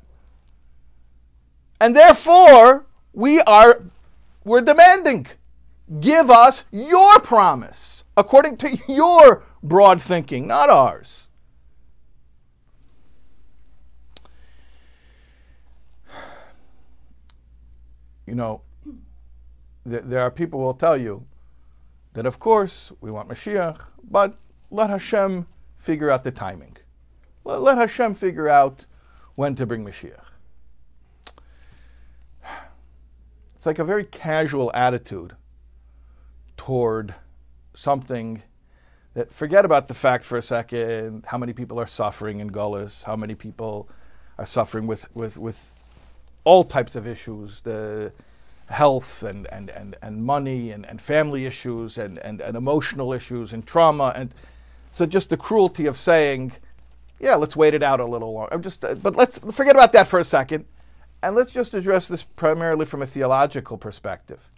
And 1.81 1.97
therefore, 1.97 2.87
we 3.13 3.41
are 3.41 3.83
we're 4.45 4.61
demanding. 4.61 5.27
Give 5.99 6.31
us 6.31 6.65
your 6.71 7.19
promise 7.21 8.05
according 8.17 8.59
to 8.59 8.79
your 8.89 9.43
broad 9.63 10.01
thinking, 10.01 10.47
not 10.47 10.71
ours. 10.71 11.29
You 18.27 18.37
know, 18.37 18.61
th- 19.89 20.05
there 20.05 20.21
are 20.21 20.31
people 20.31 20.61
who 20.61 20.67
will 20.67 20.75
tell 20.75 20.97
you 20.97 21.27
that, 22.13 22.27
of 22.27 22.39
course, 22.39 22.93
we 23.01 23.11
want 23.11 23.29
Mashiach, 23.29 23.81
but 24.09 24.39
let 24.71 24.89
Hashem 24.89 25.49
figure 25.79 26.11
out 26.11 26.23
the 26.23 26.31
timing. 26.31 26.77
Let, 27.43 27.61
let 27.61 27.77
Hashem 27.77 28.15
figure 28.15 28.49
out 28.49 28.87
when 29.35 29.57
to 29.57 29.67
bring 29.67 29.85
Mashiach. 29.85 30.31
It's 33.61 33.67
like 33.67 33.79
a 33.79 33.85
very 33.85 34.05
casual 34.05 34.71
attitude 34.73 35.37
toward 36.57 37.15
something 37.75 38.43
that 39.13 39.35
forget 39.35 39.67
about 39.67 39.87
the 39.87 39.93
fact 39.93 40.25
for 40.25 40.39
a 40.39 40.41
second 40.41 41.27
how 41.27 41.37
many 41.37 41.53
people 41.53 41.79
are 41.79 41.87
suffering 41.87 42.41
in 42.41 42.49
Gullus, 42.49 43.05
how 43.05 43.17
many 43.17 43.35
people 43.35 43.87
are 44.39 44.47
suffering 44.47 44.87
with, 44.87 45.15
with, 45.15 45.37
with 45.37 45.75
all 46.45 46.65
types 46.65 46.97
of 46.97 47.07
issues, 47.07 47.61
the 47.61 48.15
health 48.71 49.23
and, 49.23 49.47
and, 49.53 49.69
and, 49.69 49.95
and 50.01 50.25
money 50.25 50.71
and, 50.71 50.87
and 50.87 50.99
family 50.99 51.45
issues 51.45 51.99
and, 51.99 52.17
and, 52.21 52.41
and 52.41 52.57
emotional 52.57 53.13
issues 53.13 53.53
and 53.53 53.67
trauma. 53.67 54.15
And 54.17 54.33
so 54.91 55.05
just 55.05 55.29
the 55.29 55.37
cruelty 55.37 55.85
of 55.85 55.99
saying, 55.99 56.53
yeah, 57.19 57.35
let's 57.35 57.57
wait 57.57 57.75
it 57.75 57.83
out 57.83 58.01
a 58.01 58.07
little 58.07 58.33
longer. 58.33 58.55
I'm 58.55 58.63
just, 58.63 58.83
uh, 58.83 58.95
but 58.95 59.17
let's 59.17 59.39
forget 59.39 59.77
about 59.77 59.93
that 59.93 60.07
for 60.07 60.19
a 60.19 60.25
second. 60.25 60.65
And 61.23 61.37
let's 61.37 61.51
just 61.51 61.75
address 61.75 62.09
this 62.09 62.23
primarily 62.23 62.87
from 62.87 63.03
a 63.03 63.07
theological 63.07 63.77
perspective. 63.77 64.51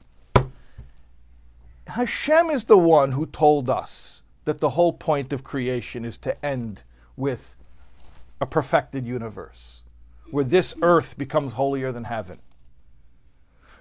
Hashem 1.89 2.51
is 2.51 2.65
the 2.65 2.79
one 2.79 3.13
who 3.13 3.27
told 3.27 3.69
us 3.69 4.23
that 4.45 4.61
the 4.61 4.71
whole 4.71 4.93
point 4.93 5.33
of 5.33 5.43
creation 5.43 6.05
is 6.05 6.19
to 6.19 6.45
end 6.45 6.85
with 7.17 7.57
a 8.41 8.47
perfected 8.47 9.07
universe, 9.07 9.83
where 10.31 10.45
this 10.45 10.75
earth 10.83 11.19
becomes 11.19 11.55
holier 11.55 11.93
than 11.93 12.05
heaven. 12.05 12.39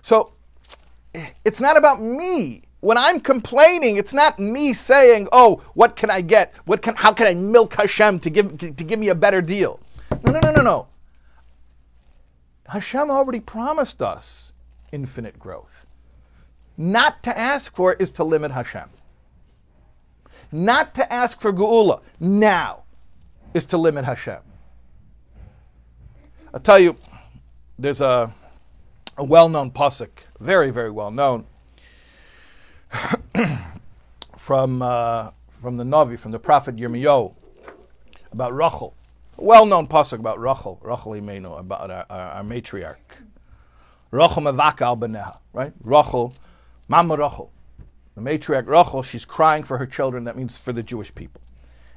So 0.01 0.33
it's 1.45 1.61
not 1.61 1.77
about 1.77 2.01
me. 2.01 2.63
When 2.79 2.97
I'm 2.97 3.19
complaining, 3.19 3.97
it's 3.97 4.13
not 4.13 4.39
me 4.39 4.73
saying, 4.73 5.27
"Oh, 5.31 5.61
what 5.75 5.95
can 5.95 6.09
I 6.09 6.21
get? 6.21 6.53
What 6.65 6.81
can? 6.81 6.95
How 6.95 7.13
can 7.13 7.27
I 7.27 7.35
milk 7.35 7.75
Hashem 7.75 8.19
to 8.19 8.29
give 8.31 8.57
to 8.57 8.71
give 8.71 8.99
me 8.99 9.09
a 9.09 9.15
better 9.15 9.41
deal?" 9.41 9.79
No, 10.23 10.31
no, 10.31 10.39
no, 10.39 10.51
no, 10.51 10.61
no. 10.63 10.87
Hashem 12.71 13.11
already 13.11 13.41
promised 13.41 14.01
us 14.01 14.53
infinite 14.93 15.37
growth. 15.37 15.85
Not 16.77 17.21
to 17.23 17.37
ask 17.37 17.75
for 17.75 17.93
is 17.93 18.13
to 18.13 18.23
limit 18.23 18.51
Hashem. 18.51 18.89
Not 20.53 20.95
to 20.95 21.13
ask 21.13 21.41
for 21.41 21.51
Geula 21.51 21.99
now 22.21 22.83
is 23.53 23.65
to 23.67 23.77
limit 23.77 24.05
Hashem. 24.05 24.39
I'll 26.53 26.61
tell 26.61 26.79
you, 26.79 26.95
there's 27.77 27.99
a, 27.99 28.33
a 29.17 29.23
well 29.23 29.49
known 29.49 29.71
pasuk, 29.71 30.09
very, 30.39 30.71
very 30.71 30.91
well 30.91 31.11
known, 31.11 31.45
from, 34.37 34.81
uh, 34.81 35.31
from 35.49 35.75
the 35.75 35.83
Navi, 35.83 36.17
from 36.17 36.31
the 36.31 36.39
prophet 36.39 36.77
Yirmiyahu, 36.77 37.33
about 38.31 38.55
Rachel 38.55 38.95
well-known 39.41 39.87
pasuk 39.87 40.19
about 40.19 40.39
Rachel, 40.39 40.79
Rachel 40.81 41.13
Imenu, 41.13 41.59
about 41.59 41.91
our, 41.91 42.05
our, 42.09 42.31
our 42.33 42.43
matriarch. 42.43 42.95
Rachel 44.11 44.41
mevaka 44.41 44.81
al 44.81 45.41
right? 45.53 45.73
Rachel, 45.83 46.33
Mama 46.87 47.15
Rachel, 47.15 47.51
the 48.15 48.21
matriarch 48.21 48.67
Rachel, 48.67 49.03
she's 49.03 49.25
crying 49.25 49.63
for 49.63 49.77
her 49.77 49.85
children. 49.85 50.25
That 50.25 50.37
means 50.37 50.57
for 50.57 50.73
the 50.73 50.83
Jewish 50.83 51.13
people. 51.15 51.41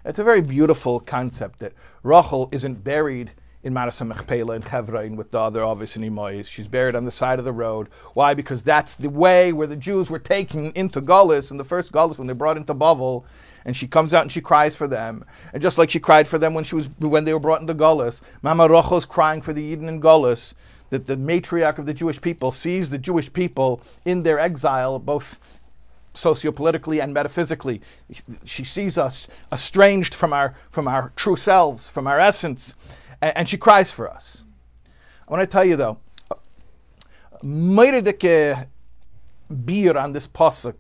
It's 0.05 0.19
a 0.19 0.25
very 0.25 0.43
beautiful 0.43 1.01
concept 1.01 1.61
that 1.61 1.73
Rachel 2.03 2.49
isn't 2.53 2.85
buried 2.85 3.33
in 3.63 3.73
Marasa 3.73 4.07
Mechpela 4.07 4.55
in 4.55 4.63
Chevron 4.63 5.17
with 5.17 5.31
the 5.31 5.41
other 5.41 5.65
obvious 5.65 5.97
Imois. 5.97 6.47
She's 6.47 6.69
buried 6.69 6.95
on 6.95 7.07
the 7.07 7.11
side 7.11 7.39
of 7.39 7.47
the 7.47 7.53
road. 7.53 7.89
Why? 8.13 8.35
Because 8.35 8.63
that's 8.63 8.95
the 8.95 9.09
way 9.09 9.53
where 9.53 9.67
the 9.67 9.77
Jews 9.77 10.11
were 10.11 10.19
taken 10.19 10.71
into 10.73 11.01
Gullus, 11.01 11.51
in 11.51 11.57
the 11.57 11.65
first 11.65 11.91
Gullus, 11.91 12.19
when 12.19 12.27
they 12.27 12.35
brought 12.35 12.59
into 12.59 12.75
Bavel, 12.75 13.25
and 13.65 13.77
she 13.77 13.87
comes 13.87 14.13
out 14.13 14.23
and 14.23 14.33
she 14.33 14.41
cries 14.41 14.77
for 14.77 14.87
them. 14.87 15.25
And 15.53 15.63
just 15.63 15.79
like 15.79 15.91
she 15.91 16.01
cried 16.01 16.29
for 16.29 16.39
them 16.39 16.55
when 16.55 16.65
she 16.65 16.75
was 16.75 16.89
when 16.99 17.25
they 17.25 17.33
were 17.33 17.41
brought 17.41 17.61
into 17.61 17.75
Gullus, 17.75 18.21
Mama 18.43 18.69
Rocho's 18.69 19.05
crying 19.05 19.43
for 19.43 19.53
the 19.53 19.75
Yidden 19.75 19.89
in 19.89 20.01
Gullus, 20.01 20.55
that 20.91 21.07
the 21.07 21.17
matriarch 21.17 21.79
of 21.79 21.87
the 21.87 21.95
Jewish 21.95 22.21
people 22.21 22.53
sees 22.53 22.91
the 22.91 22.99
Jewish 22.99 23.33
people 23.33 23.81
in 24.05 24.23
their 24.23 24.39
exile, 24.39 24.99
both 24.99 25.41
sociopolitically 26.15 27.03
and 27.03 27.13
metaphysically. 27.13 27.81
She 28.45 28.65
sees 28.65 28.97
us 28.97 29.27
estranged 29.53 30.15
from 30.15 30.33
our 30.33 30.55
from 30.71 30.87
our 30.87 31.13
true 31.17 31.37
selves, 31.37 31.89
from 31.89 32.07
our 32.07 32.19
essence, 32.19 32.75
and, 33.21 33.37
and 33.37 33.49
she 33.49 33.57
cries 33.57 33.91
for 33.91 34.09
us. 34.09 34.45
I 35.27 35.33
want 35.33 35.41
to 35.43 35.47
tell 35.47 35.65
you 35.65 35.77
though, 35.77 35.99
Meiredike 37.43 38.69
beer 39.65 39.97
on 39.97 40.13
this 40.13 40.27
pasuk 40.27 40.77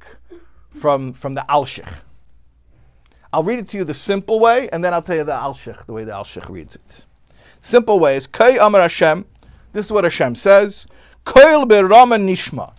from 0.70 1.12
from 1.12 1.34
the 1.34 1.44
Alshich. 1.48 1.88
I'll 3.34 3.42
read 3.42 3.58
it 3.58 3.66
to 3.70 3.78
you 3.78 3.82
the 3.82 3.94
simple 3.94 4.38
way, 4.38 4.68
and 4.68 4.84
then 4.84 4.94
I'll 4.94 5.02
tell 5.02 5.16
you 5.16 5.24
the 5.24 5.32
Alshich, 5.32 5.84
the 5.86 5.92
way 5.92 6.04
the 6.04 6.12
Alshich 6.12 6.48
reads 6.48 6.76
it. 6.76 7.04
Simple 7.58 7.98
way 7.98 8.14
is 8.16 8.28
Kay 8.28 8.58
Amar 8.58 8.82
Hashem. 8.82 9.24
This 9.72 9.86
is 9.86 9.92
what 9.92 10.04
Hashem 10.04 10.36
says. 10.36 10.86
Koil 11.26 11.66
Rama 11.90 12.16
nishma. 12.16 12.74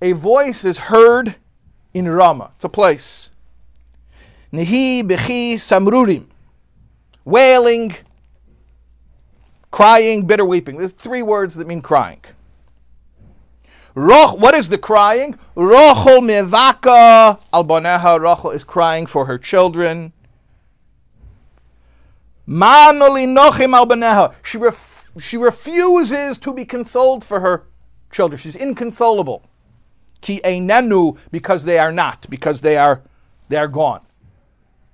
A 0.00 0.12
voice 0.12 0.64
is 0.64 0.78
heard 0.78 1.34
in 1.92 2.06
Rama. 2.08 2.52
It's 2.54 2.64
a 2.64 2.68
place. 2.68 3.32
Nehi 4.52 5.02
bechi 5.02 5.54
samrurim. 5.54 6.26
Wailing, 7.24 7.96
crying, 9.72 10.28
bitter 10.28 10.44
weeping. 10.44 10.76
There's 10.76 10.92
three 10.92 11.22
words 11.22 11.56
that 11.56 11.66
mean 11.66 11.82
crying. 11.82 12.20
What 13.94 14.54
is 14.54 14.68
the 14.68 14.78
crying? 14.78 15.38
Rochel 15.56 16.20
mevaka 16.20 17.38
alboneha. 17.52 18.20
Rochel 18.20 18.54
is 18.54 18.64
crying 18.64 19.06
for 19.06 19.26
her 19.26 19.38
children. 19.38 20.12
Manoli 22.46 23.26
nochim 23.26 23.76
alboneha. 23.76 24.34
She, 24.42 24.58
ref, 24.58 25.10
she 25.20 25.36
refuses 25.36 26.38
to 26.38 26.52
be 26.52 26.64
consoled 26.64 27.24
for 27.24 27.40
her 27.40 27.66
children. 28.10 28.38
She's 28.38 28.56
inconsolable. 28.56 29.42
Ki 30.20 30.40
einenu, 30.44 31.16
because 31.30 31.64
they 31.64 31.78
are 31.78 31.92
not, 31.92 32.26
because 32.28 32.60
they 32.60 32.76
are, 32.76 33.02
they 33.48 33.56
are 33.56 33.68
gone. 33.68 34.00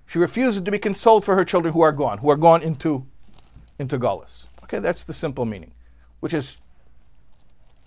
She 0.07 0.19
refuses 0.19 0.61
to 0.63 0.71
be 0.71 0.79
consoled 0.79 1.25
for 1.25 1.35
her 1.35 1.45
children 1.45 1.73
who 1.73 1.81
are 1.81 1.93
gone, 1.93 2.19
who 2.19 2.31
are 2.31 2.37
gone 2.37 2.63
into, 2.63 3.07
into 3.79 3.99
Gullus. 3.99 4.49
Okay, 4.65 4.79
that's 4.79 5.05
the 5.05 5.15
simple 5.15 5.45
meaning, 5.45 5.73
which 6.21 6.35
is 6.35 6.59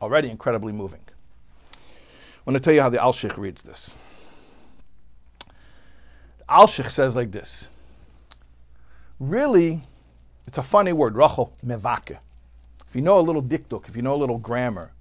already 0.02 0.30
incredibly 0.30 0.74
moving. 0.74 1.02
I 1.74 1.78
want 2.46 2.56
to 2.56 2.60
tell 2.60 2.74
you 2.74 2.82
how 2.82 2.90
the 2.90 2.98
Alshich 2.98 3.38
reads 3.38 3.64
this. 3.64 3.94
Alshich 6.50 6.90
says 6.92 7.16
like 7.16 7.32
this. 7.32 7.70
Really, 9.20 9.82
it's 10.46 10.58
a 10.58 10.64
funny 10.64 10.94
word, 10.94 11.16
rachel 11.16 11.54
mevake. 11.66 12.18
If 12.88 12.96
you 12.96 13.02
know 13.02 13.20
a 13.20 13.22
little 13.22 13.44
dikduk, 13.44 13.90
if 13.90 13.96
you 13.96 14.02
know 14.02 14.14
a 14.14 14.18
little 14.18 14.38
grammar, 14.38 14.92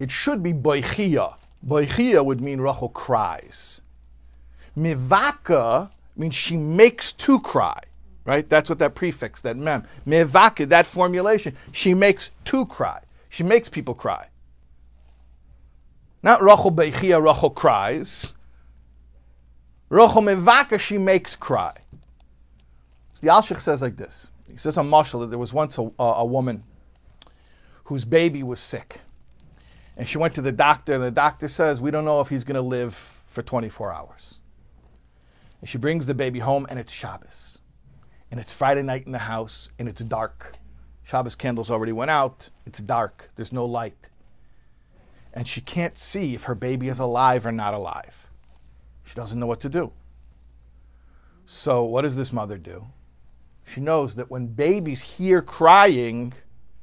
it 0.00 0.10
should 0.10 0.42
be 0.42 0.52
boichia. 0.52 1.36
Boichia 1.64 2.24
would 2.24 2.40
mean 2.40 2.60
rachel 2.60 2.88
cries. 2.88 3.80
Mevaka 4.76 5.90
means 6.16 6.34
she 6.34 6.56
makes 6.56 7.12
to 7.12 7.40
cry, 7.40 7.80
right? 8.24 8.48
That's 8.48 8.68
what 8.68 8.78
that 8.80 8.94
prefix, 8.94 9.40
that 9.42 9.56
mem. 9.56 9.84
Mevaka, 10.06 10.68
that 10.68 10.86
formulation, 10.86 11.56
she 11.72 11.94
makes 11.94 12.30
to 12.46 12.66
cry. 12.66 13.00
She 13.36 13.42
makes 13.42 13.68
people 13.68 13.94
cry. 13.94 14.28
Not 16.22 16.40
Rachel 16.40 16.72
Beichia, 16.72 17.22
Rachel 17.22 17.50
cries. 17.50 18.32
Rachel 19.90 20.22
Mevaka, 20.22 20.80
she 20.80 20.96
makes 20.96 21.36
cry. 21.36 21.74
So 23.12 23.20
the 23.20 23.26
Alshich 23.26 23.60
says 23.60 23.82
like 23.82 23.98
this. 23.98 24.30
He 24.50 24.56
says 24.56 24.78
on 24.78 24.88
mashal 24.88 25.20
that 25.20 25.26
there 25.26 25.38
was 25.38 25.52
once 25.52 25.76
a, 25.76 25.90
a, 25.98 26.24
woman 26.24 26.64
whose 27.84 28.06
baby 28.06 28.42
was 28.42 28.58
sick. 28.58 29.00
And 29.98 30.08
she 30.08 30.16
went 30.16 30.34
to 30.36 30.40
the 30.40 30.50
doctor, 30.50 30.94
and 30.94 31.02
the 31.02 31.10
doctor 31.10 31.46
says, 31.46 31.82
We 31.82 31.90
don't 31.90 32.06
know 32.06 32.22
if 32.22 32.30
he's 32.30 32.42
going 32.42 32.54
to 32.54 32.62
live 32.62 32.94
for 32.94 33.42
24 33.42 33.92
hours. 33.92 34.40
And 35.60 35.68
she 35.68 35.76
brings 35.76 36.06
the 36.06 36.14
baby 36.14 36.38
home, 36.38 36.66
and 36.70 36.78
it's 36.78 36.90
Shabbos. 36.90 37.58
And 38.30 38.40
it's 38.40 38.50
Friday 38.50 38.82
night 38.82 39.04
in 39.04 39.12
the 39.12 39.18
house, 39.18 39.68
and 39.78 39.90
it's 39.90 40.00
dark. 40.00 40.56
Shabbos 41.06 41.36
candles 41.36 41.70
already 41.70 41.92
went 41.92 42.10
out. 42.10 42.48
It's 42.66 42.80
dark. 42.80 43.30
There's 43.36 43.52
no 43.52 43.64
light. 43.64 44.08
And 45.32 45.46
she 45.46 45.60
can't 45.60 45.96
see 45.96 46.34
if 46.34 46.44
her 46.44 46.56
baby 46.56 46.88
is 46.88 46.98
alive 46.98 47.46
or 47.46 47.52
not 47.52 47.74
alive. 47.74 48.26
She 49.04 49.14
doesn't 49.14 49.38
know 49.38 49.46
what 49.46 49.60
to 49.60 49.68
do. 49.68 49.92
So, 51.44 51.84
what 51.84 52.02
does 52.02 52.16
this 52.16 52.32
mother 52.32 52.58
do? 52.58 52.86
She 53.64 53.80
knows 53.80 54.16
that 54.16 54.32
when 54.32 54.48
babies 54.48 55.00
hear 55.00 55.42
crying, 55.42 56.32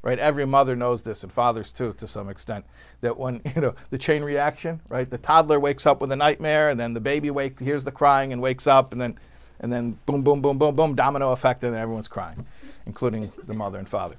right? 0.02 0.18
Every 0.18 0.46
mother 0.46 0.74
knows 0.74 1.02
this, 1.02 1.24
and 1.24 1.32
fathers 1.32 1.74
too, 1.74 1.92
to 1.92 2.08
some 2.08 2.30
extent. 2.30 2.64
That 3.02 3.20
when 3.20 3.42
you 3.56 3.62
know 3.62 3.76
the 3.90 3.98
chain 3.98 4.24
reaction, 4.24 4.80
right? 4.88 5.10
The 5.10 5.18
toddler 5.18 5.60
wakes 5.60 5.86
up 5.86 6.00
with 6.00 6.14
a 6.14 6.16
nightmare, 6.16 6.70
and 6.70 6.80
then 6.80 6.94
the 6.94 7.02
baby 7.02 7.30
wake 7.30 7.60
hears 7.60 7.84
the 7.84 7.92
crying 7.92 8.32
and 8.32 8.42
wakes 8.42 8.68
up, 8.68 8.94
and 8.94 9.02
then 9.02 9.20
and 9.60 9.72
then 9.72 9.98
boom, 10.06 10.22
boom, 10.22 10.42
boom, 10.42 10.58
boom, 10.58 10.76
boom, 10.76 10.96
domino 10.96 11.34
effect, 11.34 11.62
and 11.66 11.74
then 11.74 11.82
everyone's 11.82 12.08
crying, 12.08 12.46
including 12.86 13.32
the 13.46 13.54
mother 13.54 13.78
and 13.78 13.88
father. 13.88 14.16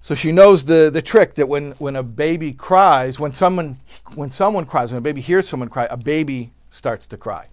So 0.00 0.16
she 0.16 0.32
knows 0.32 0.64
the, 0.64 0.90
the 0.92 1.00
trick 1.00 1.34
that 1.36 1.48
when, 1.48 1.72
when 1.72 1.94
a 1.94 2.02
baby 2.02 2.52
cries, 2.52 3.20
when 3.20 3.34
someone 3.34 3.78
when 4.14 4.30
someone 4.32 4.66
cries, 4.66 4.90
when 4.90 4.98
a 4.98 5.02
baby 5.02 5.20
hears 5.20 5.48
someone 5.48 5.68
cry, 5.68 5.86
a 5.90 5.96
baby 5.96 6.52
starts 6.70 7.06
to 7.06 7.16
cry. 7.16 7.46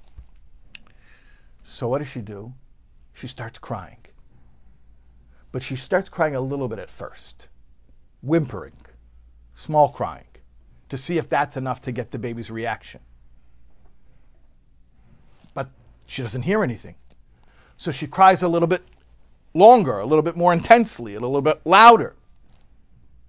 So 1.63 1.87
what 1.87 1.99
does 1.99 2.07
she 2.07 2.21
do? 2.21 2.53
She 3.13 3.27
starts 3.27 3.59
crying. 3.59 3.97
But 5.51 5.61
she 5.61 5.75
starts 5.75 6.09
crying 6.09 6.35
a 6.35 6.41
little 6.41 6.67
bit 6.67 6.79
at 6.79 6.89
first, 6.89 7.47
whimpering, 8.21 8.73
small 9.53 9.89
crying, 9.89 10.25
to 10.89 10.97
see 10.97 11.17
if 11.17 11.29
that's 11.29 11.55
enough 11.55 11.81
to 11.81 11.91
get 11.91 12.11
the 12.11 12.17
baby's 12.17 12.49
reaction. 12.49 13.01
But 15.53 15.69
she 16.07 16.23
doesn't 16.23 16.43
hear 16.43 16.63
anything. 16.63 16.95
So 17.77 17.91
she 17.91 18.07
cries 18.07 18.41
a 18.41 18.47
little 18.47 18.67
bit 18.67 18.83
longer, 19.53 19.99
a 19.99 20.05
little 20.05 20.21
bit 20.21 20.35
more 20.35 20.53
intensely, 20.53 21.15
a 21.15 21.19
little 21.19 21.41
bit 21.41 21.61
louder. 21.65 22.15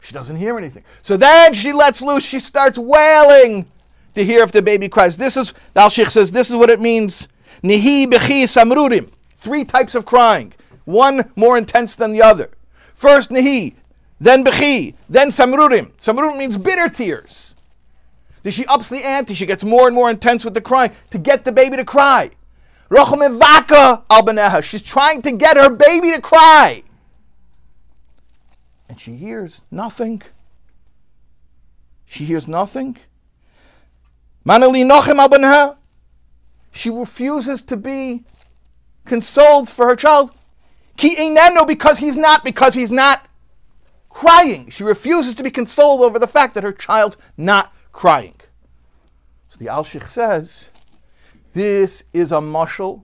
She 0.00 0.14
doesn't 0.14 0.37
hear 0.37 0.56
anything. 0.56 0.85
So 1.02 1.16
then 1.16 1.52
she 1.52 1.72
lets 1.72 2.00
loose. 2.00 2.24
She 2.24 2.40
starts 2.40 2.78
wailing 2.78 3.66
to 4.14 4.24
hear 4.24 4.42
if 4.42 4.52
the 4.52 4.62
baby 4.62 4.88
cries. 4.88 5.16
This 5.16 5.37
is, 5.37 5.52
the 5.74 5.80
Alshich 5.80 6.11
says, 6.11 6.33
this 6.33 6.50
is 6.50 6.56
what 6.56 6.70
it 6.70 6.80
means. 6.80 7.28
Nihi 7.62 8.06
bechi 8.06 8.44
samrurim. 8.44 9.11
Three 9.37 9.64
types 9.64 9.94
of 9.94 10.04
crying, 10.04 10.52
one 10.85 11.30
more 11.37 11.56
intense 11.56 11.96
than 11.96 12.12
the 12.12 12.22
other. 12.22 12.50
First 12.94 13.30
nihi, 13.30 13.74
then 14.18 14.44
bechi, 14.44 14.94
then 15.09 15.28
samrurim. 15.28 15.92
Samrurim 15.92 16.38
means 16.38 16.56
bitter 16.59 16.88
tears. 16.88 17.54
Then 18.42 18.52
she 18.52 18.66
ups 18.66 18.88
the 18.88 19.04
ante. 19.04 19.35
She 19.35 19.46
gets 19.46 19.64
more 19.64 19.87
and 19.87 19.94
more 19.94 20.11
intense 20.11 20.44
with 20.44 20.54
the 20.54 20.61
crying 20.61 20.92
to 21.11 21.18
get 21.18 21.44
the 21.44 21.52
baby 21.52 21.76
to 21.76 21.85
cry. 21.85 22.30
Al 22.96 24.61
She's 24.62 24.83
trying 24.83 25.22
to 25.22 25.33
get 25.33 25.57
her 25.57 25.70
baby 25.70 26.11
to 26.12 26.20
cry 26.20 26.83
and 28.90 28.98
she 28.98 29.14
hears 29.14 29.62
nothing. 29.70 30.20
She 32.05 32.24
hears 32.24 32.48
nothing. 32.48 32.96
Manali 34.44 34.85
Nochem 34.85 35.24
Albaneha. 35.24 35.76
She 36.72 36.90
refuses 36.90 37.62
to 37.62 37.76
be 37.76 38.24
consoled 39.05 39.68
for 39.68 39.87
her 39.87 39.94
child. 39.94 40.33
Ki 40.96 41.14
because 41.68 42.00
he's 42.00 42.16
not, 42.16 42.42
because 42.42 42.74
he's 42.74 42.90
not 42.90 43.26
crying. 44.09 44.68
She 44.70 44.83
refuses 44.83 45.35
to 45.35 45.44
be 45.44 45.53
consoled 45.53 46.00
over 46.00 46.18
the 46.18 46.26
fact 46.26 46.55
that 46.55 46.64
her 46.64 46.72
child's 46.72 47.16
not 47.37 47.72
crying. 47.92 48.35
So 49.50 49.59
the 49.59 49.66
Alshich 49.66 50.09
says, 50.09 50.70
this 51.52 52.04
is 52.12 52.32
a 52.32 52.36
mashal 52.36 53.02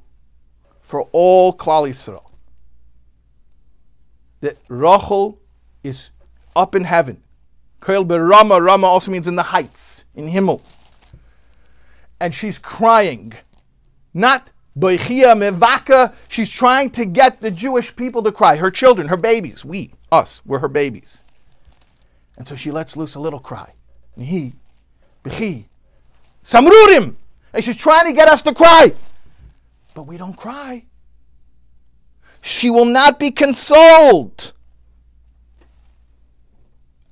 for 0.80 1.02
all 1.12 1.52
Klal 1.52 1.88
Yisrael. 1.88 2.30
That 4.40 4.58
Rachel 4.68 5.40
is 5.82 6.10
up 6.54 6.74
in 6.74 6.84
heaven. 6.84 7.22
Koil 7.80 8.06
berama, 8.06 8.64
Rama 8.64 8.86
also 8.86 9.10
means 9.10 9.28
in 9.28 9.36
the 9.36 9.42
heights, 9.42 10.04
in 10.14 10.28
Himmel. 10.28 10.62
And 12.20 12.34
she's 12.34 12.58
crying. 12.58 13.34
Not 14.14 14.50
boichia 14.78 15.34
mevaka. 15.34 16.14
She's 16.28 16.50
trying 16.50 16.90
to 16.90 17.04
get 17.04 17.40
the 17.40 17.50
Jewish 17.50 17.94
people 17.94 18.22
to 18.22 18.32
cry. 18.32 18.56
Her 18.56 18.70
children, 18.70 19.08
her 19.08 19.16
babies, 19.16 19.64
we, 19.64 19.92
us, 20.10 20.42
we're 20.46 20.60
her 20.60 20.68
babies. 20.68 21.22
And 22.36 22.46
so 22.46 22.56
she 22.56 22.70
lets 22.70 22.96
loose 22.96 23.14
a 23.14 23.20
little 23.20 23.40
cry. 23.40 23.72
Nihi, 24.18 24.54
bechi, 25.24 25.64
samrurim. 26.44 27.16
And 27.52 27.64
she's 27.64 27.76
trying 27.76 28.06
to 28.06 28.12
get 28.12 28.28
us 28.28 28.42
to 28.42 28.54
cry. 28.54 28.92
But 29.94 30.02
we 30.02 30.16
don't 30.16 30.36
cry. 30.36 30.84
She 32.40 32.70
will 32.70 32.84
not 32.84 33.18
be 33.18 33.30
consoled 33.30 34.52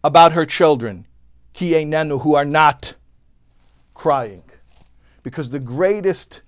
about 0.04 0.32
her 0.32 0.44
children, 0.44 1.06
nenu, 1.54 2.20
who 2.20 2.34
are 2.34 2.44
not 2.44 2.94
crying. 3.94 4.42
Because 5.22 5.50
the 5.50 5.58
greatest 5.58 6.42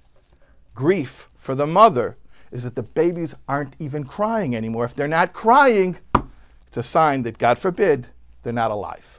grief 0.75 1.29
for 1.37 1.55
the 1.55 1.67
mother 1.67 2.19
is 2.53 2.65
that 2.65 2.75
the 2.75 2.83
babies 2.83 3.35
aren't 3.49 3.75
even 3.79 4.05
crying 4.05 4.55
anymore. 4.55 4.85
If 4.85 4.95
they're 4.95 5.09
not 5.09 5.33
crying, 5.33 5.97
it's 6.67 6.77
a 6.77 6.83
sign 6.83 7.23
that, 7.23 7.39
God 7.39 7.59
forbid, 7.59 8.09
they're 8.43 8.53
not 8.53 8.71
alive. 8.71 9.16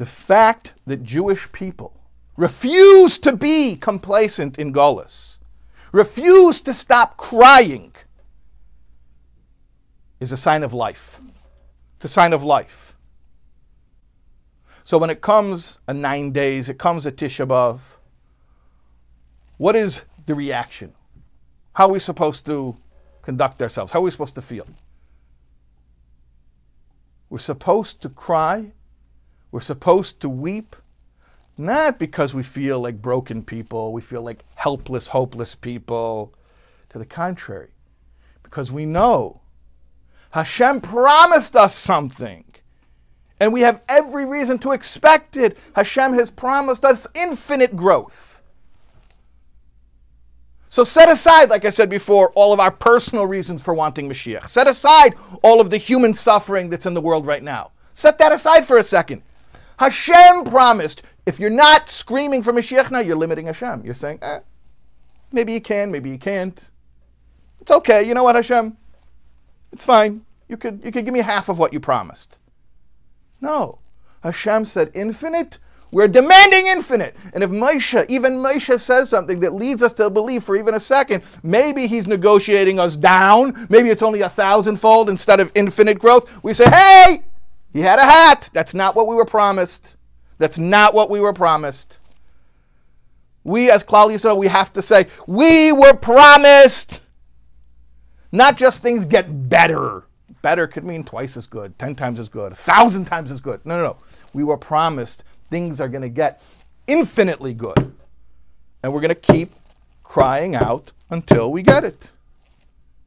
The 0.00 0.06
fact 0.06 0.72
that 0.86 1.02
Jewish 1.02 1.52
people 1.52 1.92
refuse 2.34 3.18
to 3.18 3.36
be 3.36 3.76
complacent 3.76 4.58
in 4.58 4.72
Golis, 4.72 5.40
refuse 5.92 6.62
to 6.62 6.72
stop 6.72 7.18
crying, 7.18 7.92
is 10.18 10.32
a 10.32 10.38
sign 10.38 10.62
of 10.62 10.72
life. 10.72 11.20
It's 11.96 12.06
a 12.06 12.08
sign 12.08 12.32
of 12.32 12.42
life. 12.42 12.96
So 14.84 14.96
when 14.96 15.10
it 15.10 15.20
comes 15.20 15.76
a 15.86 15.92
nine 15.92 16.32
days, 16.32 16.70
it 16.70 16.78
comes 16.78 17.04
a 17.04 17.12
Tisha 17.12 17.46
B'Av, 17.46 17.80
what 19.58 19.76
is 19.76 20.00
the 20.24 20.34
reaction? 20.34 20.94
How 21.74 21.88
are 21.88 21.92
we 21.92 21.98
supposed 21.98 22.46
to 22.46 22.74
conduct 23.20 23.60
ourselves? 23.60 23.92
How 23.92 23.98
are 23.98 24.04
we 24.04 24.10
supposed 24.10 24.36
to 24.36 24.40
feel? 24.40 24.66
We're 27.28 27.36
supposed 27.36 28.00
to 28.00 28.08
cry. 28.08 28.72
We're 29.52 29.60
supposed 29.60 30.20
to 30.20 30.28
weep, 30.28 30.76
not 31.56 31.98
because 31.98 32.34
we 32.34 32.42
feel 32.42 32.80
like 32.80 33.02
broken 33.02 33.42
people, 33.42 33.92
we 33.92 34.00
feel 34.00 34.22
like 34.22 34.44
helpless, 34.54 35.08
hopeless 35.08 35.54
people. 35.54 36.34
To 36.90 36.98
the 36.98 37.06
contrary, 37.06 37.70
because 38.42 38.72
we 38.72 38.84
know 38.84 39.42
Hashem 40.30 40.80
promised 40.80 41.54
us 41.56 41.74
something. 41.74 42.44
And 43.38 43.52
we 43.52 43.62
have 43.62 43.80
every 43.88 44.26
reason 44.26 44.58
to 44.58 44.72
expect 44.72 45.36
it. 45.36 45.56
Hashem 45.74 46.12
has 46.14 46.30
promised 46.30 46.84
us 46.84 47.06
infinite 47.14 47.74
growth. 47.74 48.42
So 50.68 50.84
set 50.84 51.08
aside, 51.08 51.50
like 51.50 51.64
I 51.64 51.70
said 51.70 51.90
before, 51.90 52.30
all 52.32 52.52
of 52.52 52.60
our 52.60 52.70
personal 52.70 53.26
reasons 53.26 53.62
for 53.62 53.74
wanting 53.74 54.08
Mashiach. 54.08 54.48
Set 54.48 54.68
aside 54.68 55.14
all 55.42 55.60
of 55.60 55.70
the 55.70 55.78
human 55.78 56.14
suffering 56.14 56.68
that's 56.68 56.86
in 56.86 56.94
the 56.94 57.00
world 57.00 57.26
right 57.26 57.42
now. 57.42 57.72
Set 57.94 58.18
that 58.18 58.30
aside 58.30 58.66
for 58.66 58.78
a 58.78 58.84
second. 58.84 59.22
Hashem 59.80 60.44
promised, 60.44 61.02
if 61.24 61.40
you're 61.40 61.48
not 61.48 61.88
screaming 61.88 62.42
for 62.42 62.52
Mashiach 62.52 62.90
now, 62.90 63.00
you're 63.00 63.16
limiting 63.16 63.46
Hashem. 63.46 63.82
You're 63.82 63.94
saying, 63.94 64.18
eh, 64.20 64.40
maybe 65.32 65.54
you 65.54 65.60
can, 65.62 65.90
maybe 65.90 66.10
you 66.10 66.18
can't. 66.18 66.68
It's 67.62 67.70
okay. 67.70 68.02
You 68.02 68.12
know 68.12 68.22
what, 68.22 68.36
Hashem? 68.36 68.76
It's 69.72 69.82
fine. 69.82 70.26
You 70.48 70.58
could, 70.58 70.82
you 70.84 70.92
could 70.92 71.06
give 71.06 71.14
me 71.14 71.22
half 71.22 71.48
of 71.48 71.58
what 71.58 71.72
you 71.72 71.80
promised. 71.80 72.36
No. 73.40 73.78
Hashem 74.22 74.66
said 74.66 74.90
infinite. 74.92 75.56
We're 75.92 76.08
demanding 76.08 76.66
infinite. 76.66 77.16
And 77.32 77.42
if 77.42 77.48
Moshe, 77.48 78.04
even 78.10 78.34
Moshe 78.34 78.78
says 78.78 79.08
something 79.08 79.40
that 79.40 79.54
leads 79.54 79.82
us 79.82 79.94
to 79.94 80.10
believe 80.10 80.44
for 80.44 80.56
even 80.56 80.74
a 80.74 80.80
second, 80.80 81.22
maybe 81.42 81.86
he's 81.86 82.06
negotiating 82.06 82.78
us 82.78 82.96
down. 82.96 83.66
Maybe 83.70 83.88
it's 83.88 84.02
only 84.02 84.20
a 84.20 84.28
thousandfold 84.28 85.08
instead 85.08 85.40
of 85.40 85.50
infinite 85.54 85.98
growth. 85.98 86.30
We 86.44 86.52
say, 86.52 86.68
hey, 86.68 87.22
he 87.72 87.80
had 87.80 87.98
a 87.98 88.04
hat. 88.04 88.50
That's 88.52 88.74
not 88.74 88.96
what 88.96 89.06
we 89.06 89.14
were 89.14 89.24
promised. 89.24 89.94
That's 90.38 90.58
not 90.58 90.94
what 90.94 91.10
we 91.10 91.20
were 91.20 91.32
promised. 91.32 91.98
We, 93.44 93.70
as 93.70 93.82
Klal 93.82 94.08
Yisrael, 94.08 94.36
we 94.36 94.48
have 94.48 94.72
to 94.74 94.82
say, 94.82 95.06
we 95.26 95.72
were 95.72 95.94
promised 95.94 97.00
not 98.32 98.56
just 98.56 98.82
things 98.82 99.04
get 99.04 99.48
better. 99.48 100.04
Better 100.42 100.66
could 100.66 100.84
mean 100.84 101.04
twice 101.04 101.36
as 101.36 101.46
good, 101.46 101.78
ten 101.78 101.94
times 101.94 102.18
as 102.18 102.28
good, 102.28 102.52
a 102.52 102.56
thousand 102.56 103.04
times 103.06 103.30
as 103.30 103.40
good. 103.40 103.64
No, 103.64 103.76
no, 103.76 103.84
no. 103.84 103.96
We 104.32 104.44
were 104.44 104.56
promised 104.56 105.24
things 105.48 105.80
are 105.80 105.88
going 105.88 106.02
to 106.02 106.08
get 106.08 106.40
infinitely 106.86 107.54
good. 107.54 107.92
And 108.82 108.92
we're 108.92 109.00
going 109.00 109.10
to 109.10 109.14
keep 109.14 109.52
crying 110.02 110.54
out 110.54 110.92
until 111.10 111.52
we 111.52 111.62
get 111.62 111.84
it. 111.84 112.08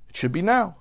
It 0.10 0.16
should 0.16 0.32
be 0.32 0.42
now. 0.42 0.76